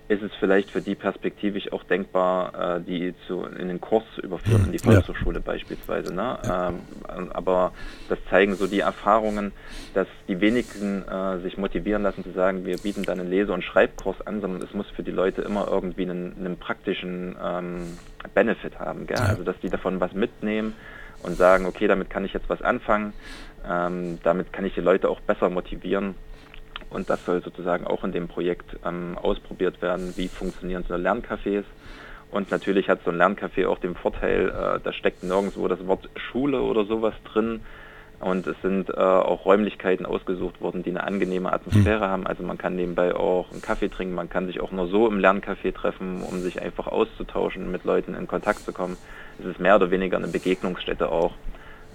ist 0.10 0.22
es 0.22 0.32
vielleicht 0.40 0.72
für 0.72 0.82
die 0.82 0.96
perspektivisch 0.96 1.72
auch 1.74 1.84
denkbar, 1.84 2.78
äh, 2.78 2.82
die 2.82 3.14
zu, 3.28 3.44
in 3.44 3.68
den 3.68 3.82
Kurs 3.82 4.04
zu 4.16 4.22
überführen, 4.22 4.66
in 4.66 4.72
die 4.72 4.80
Volkshochschule 4.80 5.40
ja. 5.40 5.44
beispielsweise. 5.46 6.14
Ne? 6.14 6.40
Ja. 6.44 6.70
Ähm, 6.70 7.32
aber 7.34 7.74
das 8.08 8.18
zeigen 8.30 8.56
so 8.56 8.68
die 8.68 8.80
Erfahrungen, 8.80 9.52
dass 9.94 10.08
die 10.28 10.40
wenigsten 10.40 11.06
äh, 11.08 11.40
sich 11.40 11.58
motivieren 11.58 12.04
lassen 12.04 12.24
zu 12.24 12.32
sagen, 12.32 12.66
wir 12.66 12.78
bieten 12.78 13.04
dann 13.04 13.20
einen 13.20 13.30
Lese- 13.30 13.52
und 13.52 13.64
Schreibkurs 13.64 14.26
an, 14.26 14.40
sondern 14.40 14.62
es 14.62 14.74
muss 14.74 14.90
für 14.92 15.04
die 15.04 15.12
Leute 15.12 15.42
immer 15.42 15.68
irgendwie 15.68 16.04
einen, 16.04 16.36
einen 16.38 16.58
praktischen 16.58 17.36
ähm, 17.44 17.98
Benefit 18.34 18.80
haben. 18.80 19.08
Gell? 19.08 19.18
Ja. 19.18 19.26
Also 19.26 19.44
dass 19.44 19.60
die 19.60 19.70
davon 19.70 20.00
was 20.00 20.14
mitnehmen 20.14 20.74
und 21.24 21.36
sagen, 21.36 21.66
okay, 21.66 21.88
damit 21.88 22.10
kann 22.10 22.24
ich 22.24 22.34
jetzt 22.34 22.50
was 22.50 22.62
anfangen, 22.62 23.12
ähm, 23.70 24.20
damit 24.24 24.54
kann 24.54 24.64
ich 24.64 24.74
die 24.74 24.82
Leute 24.82 25.10
auch 25.10 25.20
besser 25.20 25.50
motivieren. 25.50 26.16
Und 26.90 27.10
das 27.10 27.26
soll 27.26 27.44
sozusagen 27.44 27.86
auch 27.86 28.04
in 28.04 28.12
dem 28.12 28.28
Projekt 28.28 28.78
ähm, 28.86 29.18
ausprobiert 29.18 29.82
werden, 29.82 30.14
wie 30.16 30.28
funktionieren 30.28 30.86
so 30.88 30.96
Lerncafés. 30.96 31.64
Und 32.32 32.52
natürlich 32.52 32.90
hat 32.90 33.04
so 33.04 33.12
ein 33.12 33.18
Lerncafé 33.18 33.68
auch 33.68 33.80
den 33.80 33.96
Vorteil, 33.96 34.50
äh, 34.50 34.80
da 34.84 34.94
steckt 34.94 35.24
nirgendwo 35.24 35.68
das 35.68 35.86
Wort 35.88 36.10
Schule 36.16 36.62
oder 36.62 36.86
sowas 36.86 37.14
drin. 37.32 37.62
Und 38.20 38.48
es 38.48 38.56
sind 38.64 38.90
äh, 38.90 38.94
auch 38.94 39.46
Räumlichkeiten 39.46 40.06
ausgesucht 40.06 40.60
worden, 40.60 40.82
die 40.82 40.90
eine 40.90 41.04
angenehme 41.04 41.54
Atmosphäre 41.54 42.08
mhm. 42.08 42.12
haben. 42.12 42.28
Also 42.28 42.42
man 42.42 42.58
kann 42.58 42.76
nebenbei 42.76 43.16
auch 43.16 43.52
einen 43.52 43.62
Kaffee 43.62 43.90
trinken, 43.90 44.16
man 44.16 44.30
kann 44.30 44.48
sich 44.48 44.60
auch 44.60 44.72
nur 44.72 44.88
so 44.88 45.08
im 45.08 45.20
Lerncafé 45.20 45.72
treffen, 45.72 46.24
um 46.24 46.40
sich 46.40 46.60
einfach 46.62 46.88
auszutauschen, 46.88 47.72
mit 47.72 47.84
Leuten 47.84 48.16
in 48.16 48.28
Kontakt 48.28 48.60
zu 48.60 48.74
kommen. 48.74 48.98
Es 49.40 49.46
ist 49.46 49.60
mehr 49.60 49.76
oder 49.76 49.92
weniger 49.92 50.18
eine 50.18 50.28
Begegnungsstätte 50.28 51.12
auch, 51.12 51.34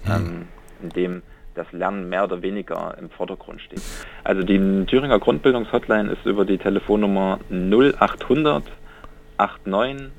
mhm. 0.05 0.11
ähm, 0.11 0.47
in 0.81 0.89
dem 0.89 1.21
das 1.55 1.71
Lernen 1.71 2.09
mehr 2.09 2.23
oder 2.23 2.41
weniger 2.41 2.95
im 2.99 3.09
Vordergrund 3.09 3.61
steht. 3.61 3.81
Also 4.23 4.43
die 4.43 4.85
Thüringer 4.85 5.19
Grundbildungshotline 5.19 6.11
ist 6.11 6.25
über 6.25 6.45
die 6.45 6.57
Telefonnummer 6.57 7.39
0800 7.49 8.63
89 9.65 10.11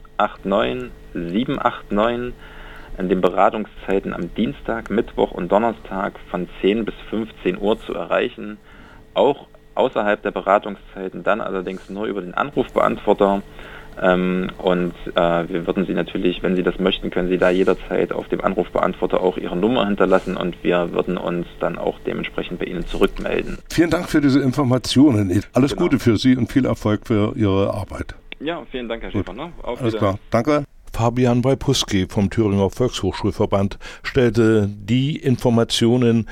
89 0.44 0.90
789 1.14 2.34
in 2.98 3.08
den 3.08 3.20
Beratungszeiten 3.20 4.14
am 4.14 4.32
Dienstag, 4.34 4.90
Mittwoch 4.90 5.32
und 5.32 5.50
Donnerstag 5.50 6.14
von 6.30 6.48
10 6.60 6.84
bis 6.84 6.94
15 7.10 7.58
Uhr 7.58 7.78
zu 7.80 7.94
erreichen. 7.94 8.58
Auch 9.14 9.46
außerhalb 9.74 10.22
der 10.22 10.30
Beratungszeiten 10.30 11.24
dann 11.24 11.40
allerdings 11.40 11.90
nur 11.90 12.06
über 12.06 12.20
den 12.20 12.34
Anrufbeantworter. 12.34 13.42
Ähm, 14.00 14.50
und 14.58 14.94
äh, 15.14 15.48
wir 15.48 15.66
würden 15.66 15.86
Sie 15.86 15.94
natürlich, 15.94 16.42
wenn 16.42 16.56
Sie 16.56 16.62
das 16.62 16.78
möchten, 16.78 17.10
können 17.10 17.28
Sie 17.28 17.38
da 17.38 17.50
jederzeit 17.50 18.12
auf 18.12 18.28
dem 18.28 18.40
Anrufbeantworter 18.40 19.20
auch 19.20 19.36
Ihre 19.36 19.56
Nummer 19.56 19.86
hinterlassen 19.86 20.36
und 20.36 20.56
wir 20.62 20.92
würden 20.92 21.16
uns 21.16 21.46
dann 21.60 21.78
auch 21.78 21.98
dementsprechend 22.06 22.58
bei 22.58 22.66
Ihnen 22.66 22.86
zurückmelden. 22.86 23.58
Vielen 23.70 23.90
Dank 23.90 24.08
für 24.08 24.20
diese 24.20 24.40
Informationen. 24.40 25.42
Alles 25.52 25.72
genau. 25.72 25.84
Gute 25.84 25.98
für 25.98 26.16
Sie 26.16 26.36
und 26.36 26.50
viel 26.50 26.66
Erfolg 26.66 27.06
für 27.06 27.34
Ihre 27.36 27.72
Arbeit. 27.72 28.14
Ja, 28.40 28.62
vielen 28.70 28.88
Dank, 28.88 29.02
Herr 29.02 29.10
Schäfer. 29.10 29.32
Ne? 29.32 29.52
Alles 29.62 29.96
klar, 29.96 30.18
danke. 30.30 30.64
Fabian 30.92 31.42
Weipuski 31.42 32.06
vom 32.08 32.30
Thüringer 32.30 32.70
Volkshochschulverband 32.70 33.78
stellte 34.04 34.68
die 34.68 35.16
Informationen 35.16 36.28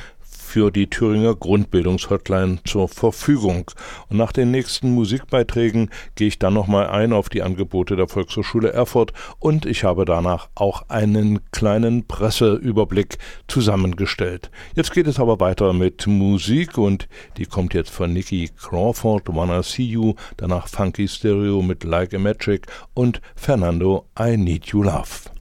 für 0.53 0.71
die 0.71 0.91
Thüringer 0.91 1.35
Grundbildungshotline 1.35 2.59
zur 2.67 2.87
Verfügung. 2.87 3.71
Und 4.11 4.19
nach 4.19 4.33
den 4.33 4.51
nächsten 4.51 4.91
Musikbeiträgen 4.95 5.89
gehe 6.15 6.29
ich 6.29 6.39
dann 6.39 6.53
nochmal 6.53 6.89
ein 6.89 7.15
auf 7.15 7.31
die 7.31 7.41
Angebote 7.41 7.97
der 7.97 8.07
Volkshochschule 8.07 8.71
Erfurt 8.71 9.15
und 9.39 9.65
ich 9.65 9.83
habe 9.85 10.05
danach 10.05 10.51
auch 10.55 10.91
einen 10.91 11.41
kleinen 11.53 12.07
Presseüberblick 12.07 13.17
zusammengestellt. 13.49 14.51
Jetzt 14.75 14.93
geht 14.93 15.07
es 15.07 15.19
aber 15.19 15.41
weiter 15.41 15.73
mit 15.73 16.07
Musik 16.07 16.77
und 16.77 17.09
die 17.39 17.47
kommt 17.47 17.73
jetzt 17.73 17.91
von 17.91 18.13
Nicky 18.13 18.51
Crawford, 18.55 19.35
Wanna 19.35 19.63
See 19.63 19.85
You, 19.85 20.17
danach 20.37 20.69
Funky 20.69 21.09
Stereo 21.09 21.63
mit 21.63 21.83
Like 21.83 22.13
a 22.13 22.19
Magic 22.19 22.67
und 22.93 23.23
Fernando 23.37 24.07
I 24.21 24.37
Need 24.37 24.67
You 24.67 24.83
Love. 24.83 25.33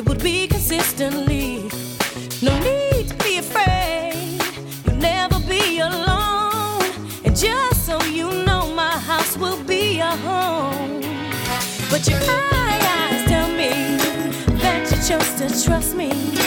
it 0.00 0.08
would 0.08 0.22
be 0.22 0.46
consistently. 0.46 1.68
No 2.40 2.58
need 2.60 3.08
to 3.08 3.14
be 3.22 3.36
afraid, 3.36 4.40
you'll 4.86 4.96
never 4.96 5.38
be 5.40 5.78
alone. 5.80 6.82
And 7.24 7.36
just 7.36 7.84
so 7.84 8.02
you 8.04 8.30
know, 8.46 8.72
my 8.74 8.96
house 9.10 9.36
will 9.36 9.62
be 9.64 9.98
your 9.98 10.16
home. 10.28 11.02
But 11.90 12.08
your 12.08 12.18
eyes 12.18 13.20
tell 13.28 13.48
me 13.48 13.72
that 14.62 14.90
you 14.90 14.96
chose 15.08 15.34
to 15.40 15.68
trust 15.68 15.94
me. 15.94 16.39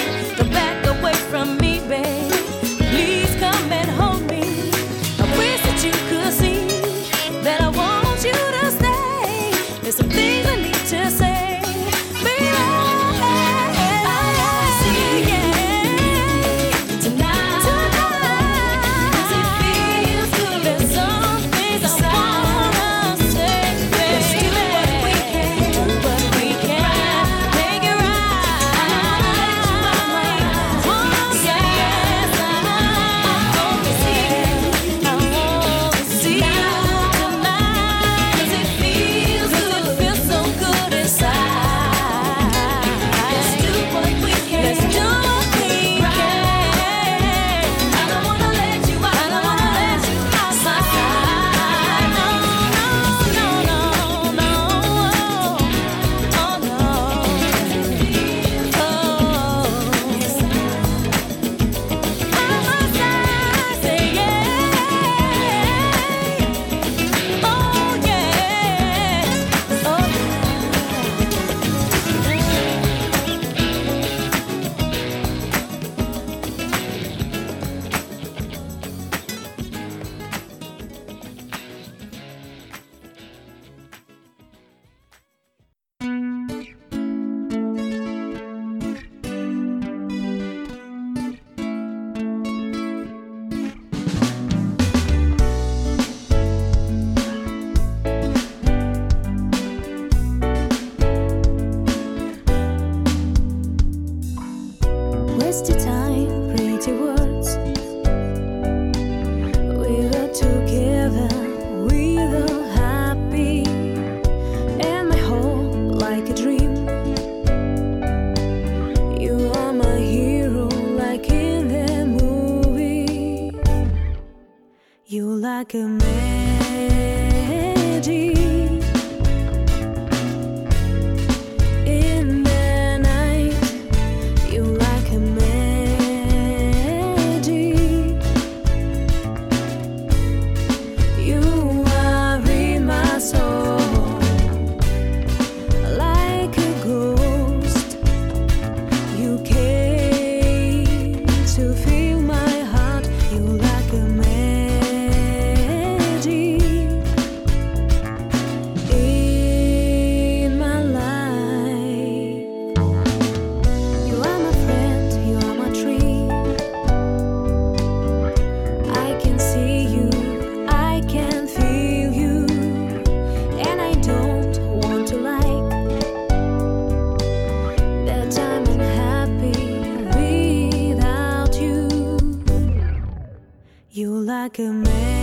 que 184.50 184.68
me 184.68 185.23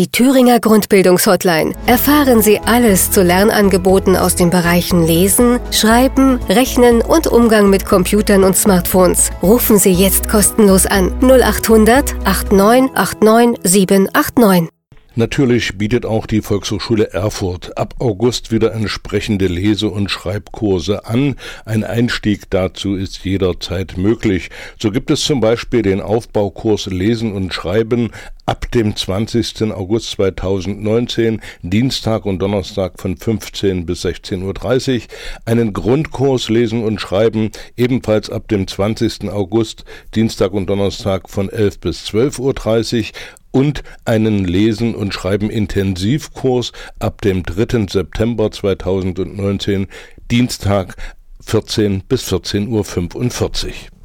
Die 0.00 0.10
Thüringer 0.10 0.60
Grundbildungshotline. 0.60 1.74
Erfahren 1.84 2.40
Sie 2.40 2.58
alles 2.60 3.10
zu 3.10 3.22
Lernangeboten 3.22 4.16
aus 4.16 4.34
den 4.34 4.48
Bereichen 4.48 5.06
Lesen, 5.06 5.60
Schreiben, 5.72 6.40
Rechnen 6.48 7.02
und 7.02 7.26
Umgang 7.26 7.68
mit 7.68 7.84
Computern 7.84 8.44
und 8.44 8.56
Smartphones. 8.56 9.28
Rufen 9.42 9.78
Sie 9.78 9.92
jetzt 9.92 10.26
kostenlos 10.26 10.86
an 10.86 11.12
0800 11.20 12.14
8989 12.24 13.60
789. 13.62 14.70
Natürlich 15.16 15.76
bietet 15.76 16.06
auch 16.06 16.26
die 16.26 16.40
Volkshochschule 16.40 17.12
Erfurt 17.12 17.76
ab 17.76 17.94
August 17.98 18.52
wieder 18.52 18.72
entsprechende 18.72 19.48
Lese- 19.48 19.90
und 19.90 20.08
Schreibkurse 20.08 21.04
an. 21.04 21.34
Ein 21.64 21.82
Einstieg 21.82 22.48
dazu 22.48 22.94
ist 22.94 23.24
jederzeit 23.24 23.98
möglich. 23.98 24.50
So 24.78 24.92
gibt 24.92 25.10
es 25.10 25.24
zum 25.24 25.40
Beispiel 25.40 25.82
den 25.82 26.00
Aufbaukurs 26.00 26.86
Lesen 26.86 27.32
und 27.32 27.52
Schreiben 27.52 28.12
ab 28.50 28.68
dem 28.72 28.96
20. 28.96 29.70
August 29.70 30.10
2019, 30.10 31.40
Dienstag 31.62 32.26
und 32.26 32.40
Donnerstag 32.40 33.00
von 33.00 33.16
15 33.16 33.86
bis 33.86 34.04
16.30 34.04 34.96
Uhr, 34.96 35.02
einen 35.44 35.72
Grundkurs 35.72 36.48
Lesen 36.48 36.82
und 36.82 37.00
Schreiben 37.00 37.52
ebenfalls 37.76 38.28
ab 38.28 38.48
dem 38.48 38.66
20. 38.66 39.30
August, 39.30 39.84
Dienstag 40.16 40.50
und 40.52 40.66
Donnerstag 40.66 41.30
von 41.30 41.48
11 41.48 41.78
bis 41.78 42.04
12.30 42.08 42.98
Uhr 42.98 43.04
und 43.52 43.84
einen 44.04 44.44
Lesen- 44.44 44.96
und 44.96 45.14
Schreiben-Intensivkurs 45.14 46.72
ab 46.98 47.20
dem 47.20 47.44
3. 47.44 47.86
September 47.88 48.50
2019, 48.50 49.86
Dienstag 50.28 50.96
14 51.40 52.02
bis 52.08 52.24
14.45 52.24 52.66
Uhr. 52.68 53.99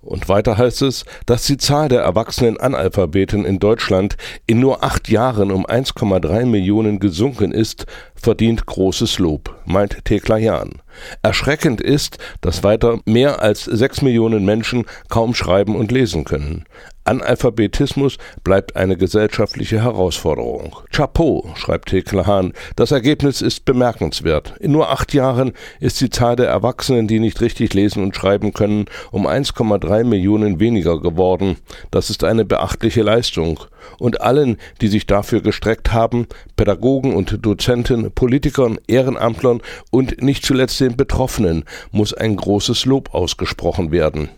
Und 0.00 0.30
weiter 0.30 0.56
heißt 0.56 0.80
es, 0.80 1.04
dass 1.26 1.44
die 1.44 1.58
Zahl 1.58 1.88
der 1.90 2.00
erwachsenen 2.00 2.58
Analphabeten 2.58 3.44
in 3.44 3.58
Deutschland 3.58 4.16
in 4.46 4.60
nur 4.60 4.82
acht 4.82 5.10
Jahren 5.10 5.50
um 5.50 5.66
1,3 5.66 6.46
Millionen 6.46 7.00
gesunken 7.00 7.52
ist, 7.52 7.84
verdient 8.24 8.64
großes 8.64 9.18
Lob, 9.18 9.54
meint 9.66 10.02
Thekla 10.06 10.38
Jahn. 10.38 10.80
Erschreckend 11.20 11.82
ist, 11.82 12.16
dass 12.40 12.64
weiter 12.64 13.00
mehr 13.04 13.42
als 13.42 13.64
sechs 13.64 14.00
Millionen 14.00 14.46
Menschen 14.46 14.86
kaum 15.10 15.34
schreiben 15.34 15.76
und 15.76 15.92
lesen 15.92 16.24
können. 16.24 16.64
Analphabetismus 17.04 18.16
bleibt 18.42 18.76
eine 18.76 18.96
gesellschaftliche 18.96 19.82
Herausforderung. 19.82 20.74
Chapeau, 20.90 21.52
schreibt 21.54 21.90
Thekla 21.90 22.24
Hahn, 22.24 22.54
das 22.76 22.92
Ergebnis 22.92 23.42
ist 23.42 23.66
bemerkenswert. 23.66 24.54
In 24.58 24.72
nur 24.72 24.90
acht 24.90 25.12
Jahren 25.12 25.52
ist 25.80 26.00
die 26.00 26.08
Zahl 26.08 26.36
der 26.36 26.48
Erwachsenen, 26.48 27.06
die 27.06 27.20
nicht 27.20 27.42
richtig 27.42 27.74
lesen 27.74 28.02
und 28.02 28.16
schreiben 28.16 28.54
können, 28.54 28.86
um 29.10 29.26
1,3 29.26 30.02
Millionen 30.04 30.60
weniger 30.60 30.98
geworden. 30.98 31.58
Das 31.90 32.08
ist 32.08 32.24
eine 32.24 32.46
beachtliche 32.46 33.02
Leistung. 33.02 33.60
Und 33.98 34.20
allen, 34.20 34.56
die 34.80 34.88
sich 34.88 35.06
dafür 35.06 35.40
gestreckt 35.40 35.92
haben, 35.92 36.26
Pädagogen 36.56 37.14
und 37.14 37.38
Dozenten, 37.44 38.12
Politikern, 38.12 38.78
Ehrenamtlern 38.86 39.60
und 39.90 40.22
nicht 40.22 40.44
zuletzt 40.44 40.80
den 40.80 40.96
Betroffenen, 40.96 41.64
muss 41.90 42.14
ein 42.14 42.36
großes 42.36 42.84
Lob 42.86 43.14
ausgesprochen 43.14 43.90
werden 43.90 44.28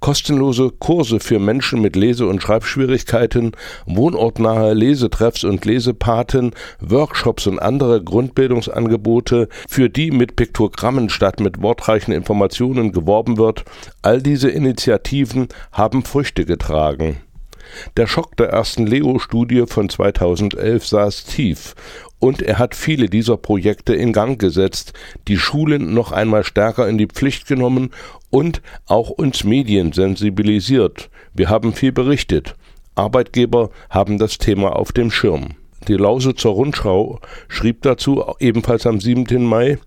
kostenlose 0.00 0.70
Kurse 0.70 1.20
für 1.20 1.38
Menschen 1.38 1.80
mit 1.80 1.96
Lese- 1.96 2.26
und 2.26 2.42
Schreibschwierigkeiten, 2.42 3.52
wohnortnahe 3.86 4.74
Lesetreffs 4.74 5.44
und 5.44 5.64
Lesepaten, 5.64 6.52
Workshops 6.80 7.46
und 7.46 7.58
andere 7.58 8.02
Grundbildungsangebote, 8.02 9.48
für 9.68 9.88
die 9.90 10.10
mit 10.10 10.36
Piktogrammen 10.36 11.08
statt 11.08 11.40
mit 11.40 11.62
wortreichen 11.62 12.12
Informationen 12.12 12.92
geworben 12.92 13.38
wird, 13.38 13.64
all 14.02 14.22
diese 14.22 14.50
Initiativen 14.50 15.48
haben 15.72 16.04
Früchte 16.04 16.44
getragen. 16.44 17.16
Der 17.96 18.06
Schock 18.06 18.36
der 18.36 18.48
ersten 18.48 18.86
Leo-Studie 18.86 19.64
von 19.66 19.88
2011 19.88 20.86
saß 20.86 21.24
tief 21.24 21.74
und 22.18 22.42
er 22.42 22.58
hat 22.58 22.74
viele 22.74 23.08
dieser 23.08 23.36
Projekte 23.36 23.94
in 23.94 24.12
Gang 24.12 24.38
gesetzt, 24.38 24.92
die 25.28 25.36
Schulen 25.36 25.94
noch 25.94 26.12
einmal 26.12 26.44
stärker 26.44 26.88
in 26.88 26.98
die 26.98 27.06
Pflicht 27.06 27.46
genommen 27.46 27.90
und 28.30 28.62
auch 28.86 29.10
uns 29.10 29.44
Medien 29.44 29.92
sensibilisiert. 29.92 31.10
Wir 31.34 31.50
haben 31.50 31.72
viel 31.72 31.92
berichtet. 31.92 32.54
Arbeitgeber 32.94 33.70
haben 33.90 34.18
das 34.18 34.38
Thema 34.38 34.74
auf 34.74 34.92
dem 34.92 35.10
Schirm. 35.10 35.56
Die 35.88 35.94
Lausitzer 35.94 36.48
Rundschau 36.48 37.20
schrieb 37.48 37.82
dazu 37.82 38.24
ebenfalls 38.40 38.86
am 38.86 39.00
7. 39.00 39.44
Mai, 39.44 39.78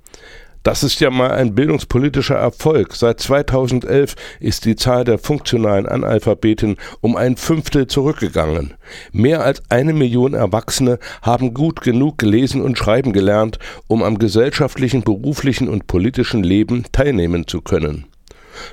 das 0.64 0.84
ist 0.84 1.00
ja 1.00 1.10
mal 1.10 1.32
ein 1.32 1.56
bildungspolitischer 1.56 2.36
Erfolg. 2.36 2.96
Seit 2.96 3.20
2011 3.20 4.16
ist 4.40 4.66
die 4.66 4.76
Zahl 4.76 5.04
der 5.04 5.18
funktionalen 5.18 5.86
Analphabeten 5.86 6.78
um 7.02 7.16
ein 7.16 7.38
Fünftel 7.38 7.88
zurückgegangen. 7.88 8.74
Mehr 9.12 9.44
als 9.44 9.62
eine 9.70 9.94
Million 9.94 10.34
Erwachsene 10.34 11.00
haben 11.22 11.54
gut 11.54 11.82
genug 11.82 12.18
gelesen 12.18 12.62
und 12.62 12.78
schreiben 12.78 13.14
gelernt, 13.14 13.60
um 13.88 14.04
am 14.04 14.20
gesellschaftlichen, 14.20 15.04
beruflichen 15.04 15.70
und 15.70 15.88
politischen 15.88 16.44
Leben 16.44 16.84
teilnehmen 16.92 17.48
zu 17.48 17.62
können. 17.62 18.06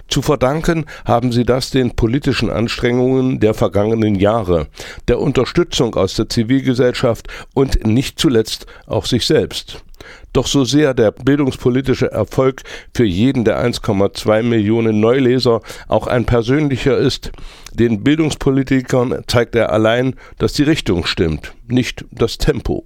Zu 0.08 0.22
verdanken 0.22 0.86
haben 1.04 1.32
sie 1.32 1.44
das 1.44 1.70
den 1.70 1.94
politischen 1.94 2.50
Anstrengungen 2.50 3.40
der 3.40 3.54
vergangenen 3.54 4.14
Jahre, 4.14 4.66
der 5.08 5.20
Unterstützung 5.20 5.94
aus 5.94 6.14
der 6.14 6.28
Zivilgesellschaft 6.28 7.28
und 7.54 7.86
nicht 7.86 8.18
zuletzt 8.18 8.66
auch 8.86 9.06
sich 9.06 9.26
selbst. 9.26 9.84
Doch 10.36 10.46
so 10.46 10.66
sehr 10.66 10.92
der 10.92 11.12
bildungspolitische 11.12 12.12
Erfolg 12.12 12.62
für 12.94 13.06
jeden 13.06 13.46
der 13.46 13.58
1,2 13.58 14.42
Millionen 14.42 15.00
Neuleser 15.00 15.62
auch 15.88 16.06
ein 16.08 16.26
persönlicher 16.26 16.98
ist, 16.98 17.32
den 17.72 18.04
Bildungspolitikern 18.04 19.24
zeigt 19.28 19.54
er 19.54 19.72
allein, 19.72 20.14
dass 20.36 20.52
die 20.52 20.64
Richtung 20.64 21.06
stimmt, 21.06 21.54
nicht 21.68 22.04
das 22.10 22.36
Tempo. 22.36 22.84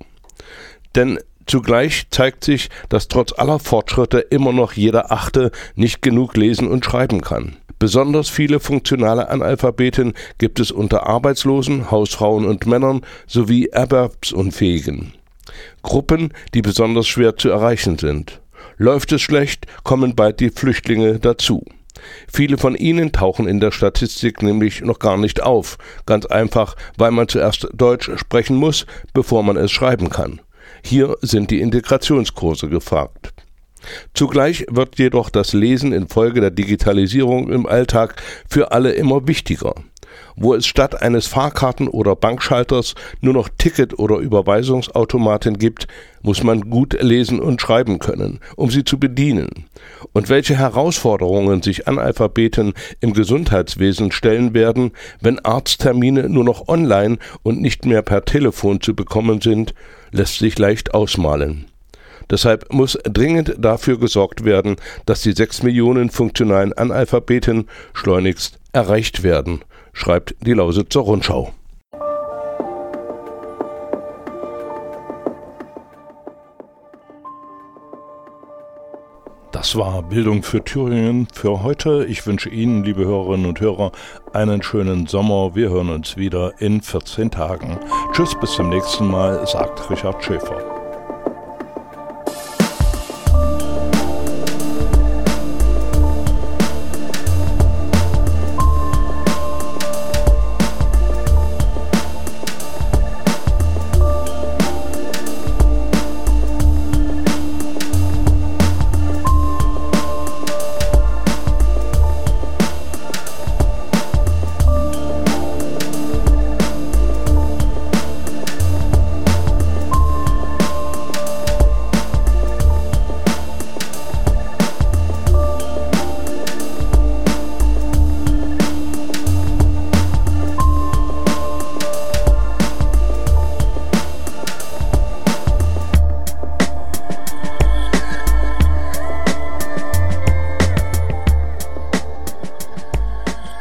Denn 0.95 1.19
Zugleich 1.47 2.07
zeigt 2.11 2.45
sich, 2.45 2.69
dass 2.89 3.09
trotz 3.09 3.33
aller 3.33 3.59
Fortschritte 3.59 4.21
immer 4.21 4.53
noch 4.53 4.75
jeder 4.75 5.11
Achte 5.11 5.51
nicht 5.75 6.01
genug 6.01 6.37
lesen 6.37 6.69
und 6.69 6.85
schreiben 6.85 7.21
kann. 7.21 7.57
Besonders 7.81 8.29
viele 8.29 8.61
funktionale 8.61 9.29
Analphabeten 9.29 10.13
gibt 10.39 10.61
es 10.61 10.71
unter 10.71 11.09
Arbeitslosen, 11.09 11.91
Hausfrauen 11.91 12.45
und 12.45 12.67
Männern 12.67 13.01
sowie 13.27 13.67
Erwerbsunfähigen. 13.67 15.15
Gruppen, 15.83 16.33
die 16.55 16.63
besonders 16.63 17.07
schwer 17.07 17.37
zu 17.37 17.51
erreichen 17.51 17.99
sind. 17.99 18.41
Läuft 18.77 19.13
es 19.13 19.23
schlecht, 19.23 19.67
kommen 19.85 20.15
bald 20.15 20.41
die 20.41 20.51
Flüchtlinge 20.51 21.19
dazu. 21.19 21.65
Viele 22.33 22.57
von 22.57 22.75
ihnen 22.75 23.13
tauchen 23.13 23.47
in 23.47 23.61
der 23.61 23.73
Statistik 23.73 24.43
nämlich 24.43 24.81
noch 24.81 24.99
gar 24.99 25.17
nicht 25.17 25.43
auf, 25.43 25.77
ganz 26.07 26.27
einfach, 26.27 26.77
weil 26.97 27.11
man 27.11 27.29
zuerst 27.29 27.69
Deutsch 27.75 28.11
sprechen 28.17 28.57
muss, 28.57 28.87
bevor 29.13 29.43
man 29.43 29.57
es 29.57 29.71
schreiben 29.71 30.09
kann. 30.09 30.41
Hier 30.83 31.17
sind 31.21 31.51
die 31.51 31.61
Integrationskurse 31.61 32.69
gefragt. 32.69 33.35
Zugleich 34.15 34.67
wird 34.71 34.99
jedoch 34.99 35.31
das 35.31 35.53
Lesen 35.53 35.93
infolge 35.93 36.41
der 36.41 36.51
Digitalisierung 36.51 37.51
im 37.51 37.67
Alltag 37.67 38.23
für 38.49 38.73
alle 38.73 38.93
immer 38.93 39.27
wichtiger 39.27 39.75
wo 40.37 40.55
es 40.55 40.67
statt 40.67 41.03
eines 41.03 41.27
Fahrkarten- 41.27 41.89
oder 41.89 42.17
Bankschalters 42.17 42.95
nur 43.21 43.35
noch 43.35 43.49
Ticket- 43.59 43.99
oder 43.99 44.17
Überweisungsautomaten 44.17 45.59
gibt, 45.59 45.87
muss 46.23 46.43
man 46.43 46.69
gut 46.69 47.01
lesen 47.01 47.41
und 47.41 47.61
schreiben 47.61 47.99
können, 47.99 48.41
um 48.57 48.71
sie 48.71 48.85
zu 48.85 48.99
bedienen. 48.99 49.67
Und 50.13 50.29
welche 50.29 50.57
Herausforderungen 50.57 51.63
sich 51.63 51.89
Analphabeten 51.89 52.75
im 53.01 53.13
Gesundheitswesen 53.13 54.13
stellen 54.13 54.55
werden, 54.55 54.93
wenn 55.21 55.39
Arzttermine 55.39 56.29
nur 56.29 56.45
noch 56.45 56.69
online 56.69 57.19
und 57.43 57.61
nicht 57.61 57.87
mehr 57.87 58.03
per 58.03 58.25
Telefon 58.25 58.81
zu 58.81 58.95
bekommen 58.95 59.41
sind, 59.41 59.75
lässt 60.13 60.39
sich 60.39 60.59
leicht 60.59 60.95
ausmalen. 60.95 61.67
Deshalb 62.31 62.73
muss 62.73 62.97
dringend 63.03 63.57
dafür 63.59 63.99
gesorgt 63.99 64.45
werden, 64.45 64.77
dass 65.05 65.23
die 65.23 65.33
sechs 65.33 65.63
Millionen 65.63 66.11
funktionalen 66.11 66.73
Analphabeten 66.73 67.69
schleunigst 67.93 68.60
erreicht 68.73 69.23
werden 69.23 69.61
schreibt 69.93 70.35
die 70.41 70.53
Lausitzer 70.53 71.01
Rundschau. 71.01 71.53
Das 79.53 79.77
war 79.77 80.03
Bildung 80.03 80.43
für 80.43 80.65
Thüringen 80.65 81.29
für 81.35 81.63
heute. 81.63 82.07
Ich 82.07 82.27
wünsche 82.27 82.49
Ihnen, 82.49 82.83
liebe 82.83 83.05
Hörerinnen 83.05 83.47
und 83.47 83.61
Hörer, 83.61 83.93
einen 84.33 84.63
schönen 84.63 85.07
Sommer. 85.07 85.55
Wir 85.55 85.69
hören 85.69 85.91
uns 85.91 86.17
wieder 86.17 86.55
in 86.61 86.81
14 86.81 87.31
Tagen. 87.31 87.79
Tschüss, 88.13 88.35
bis 88.41 88.53
zum 88.53 88.71
nächsten 88.71 89.07
Mal, 89.07 89.47
sagt 89.47 89.91
Richard 89.91 90.25
Schäfer. 90.25 90.80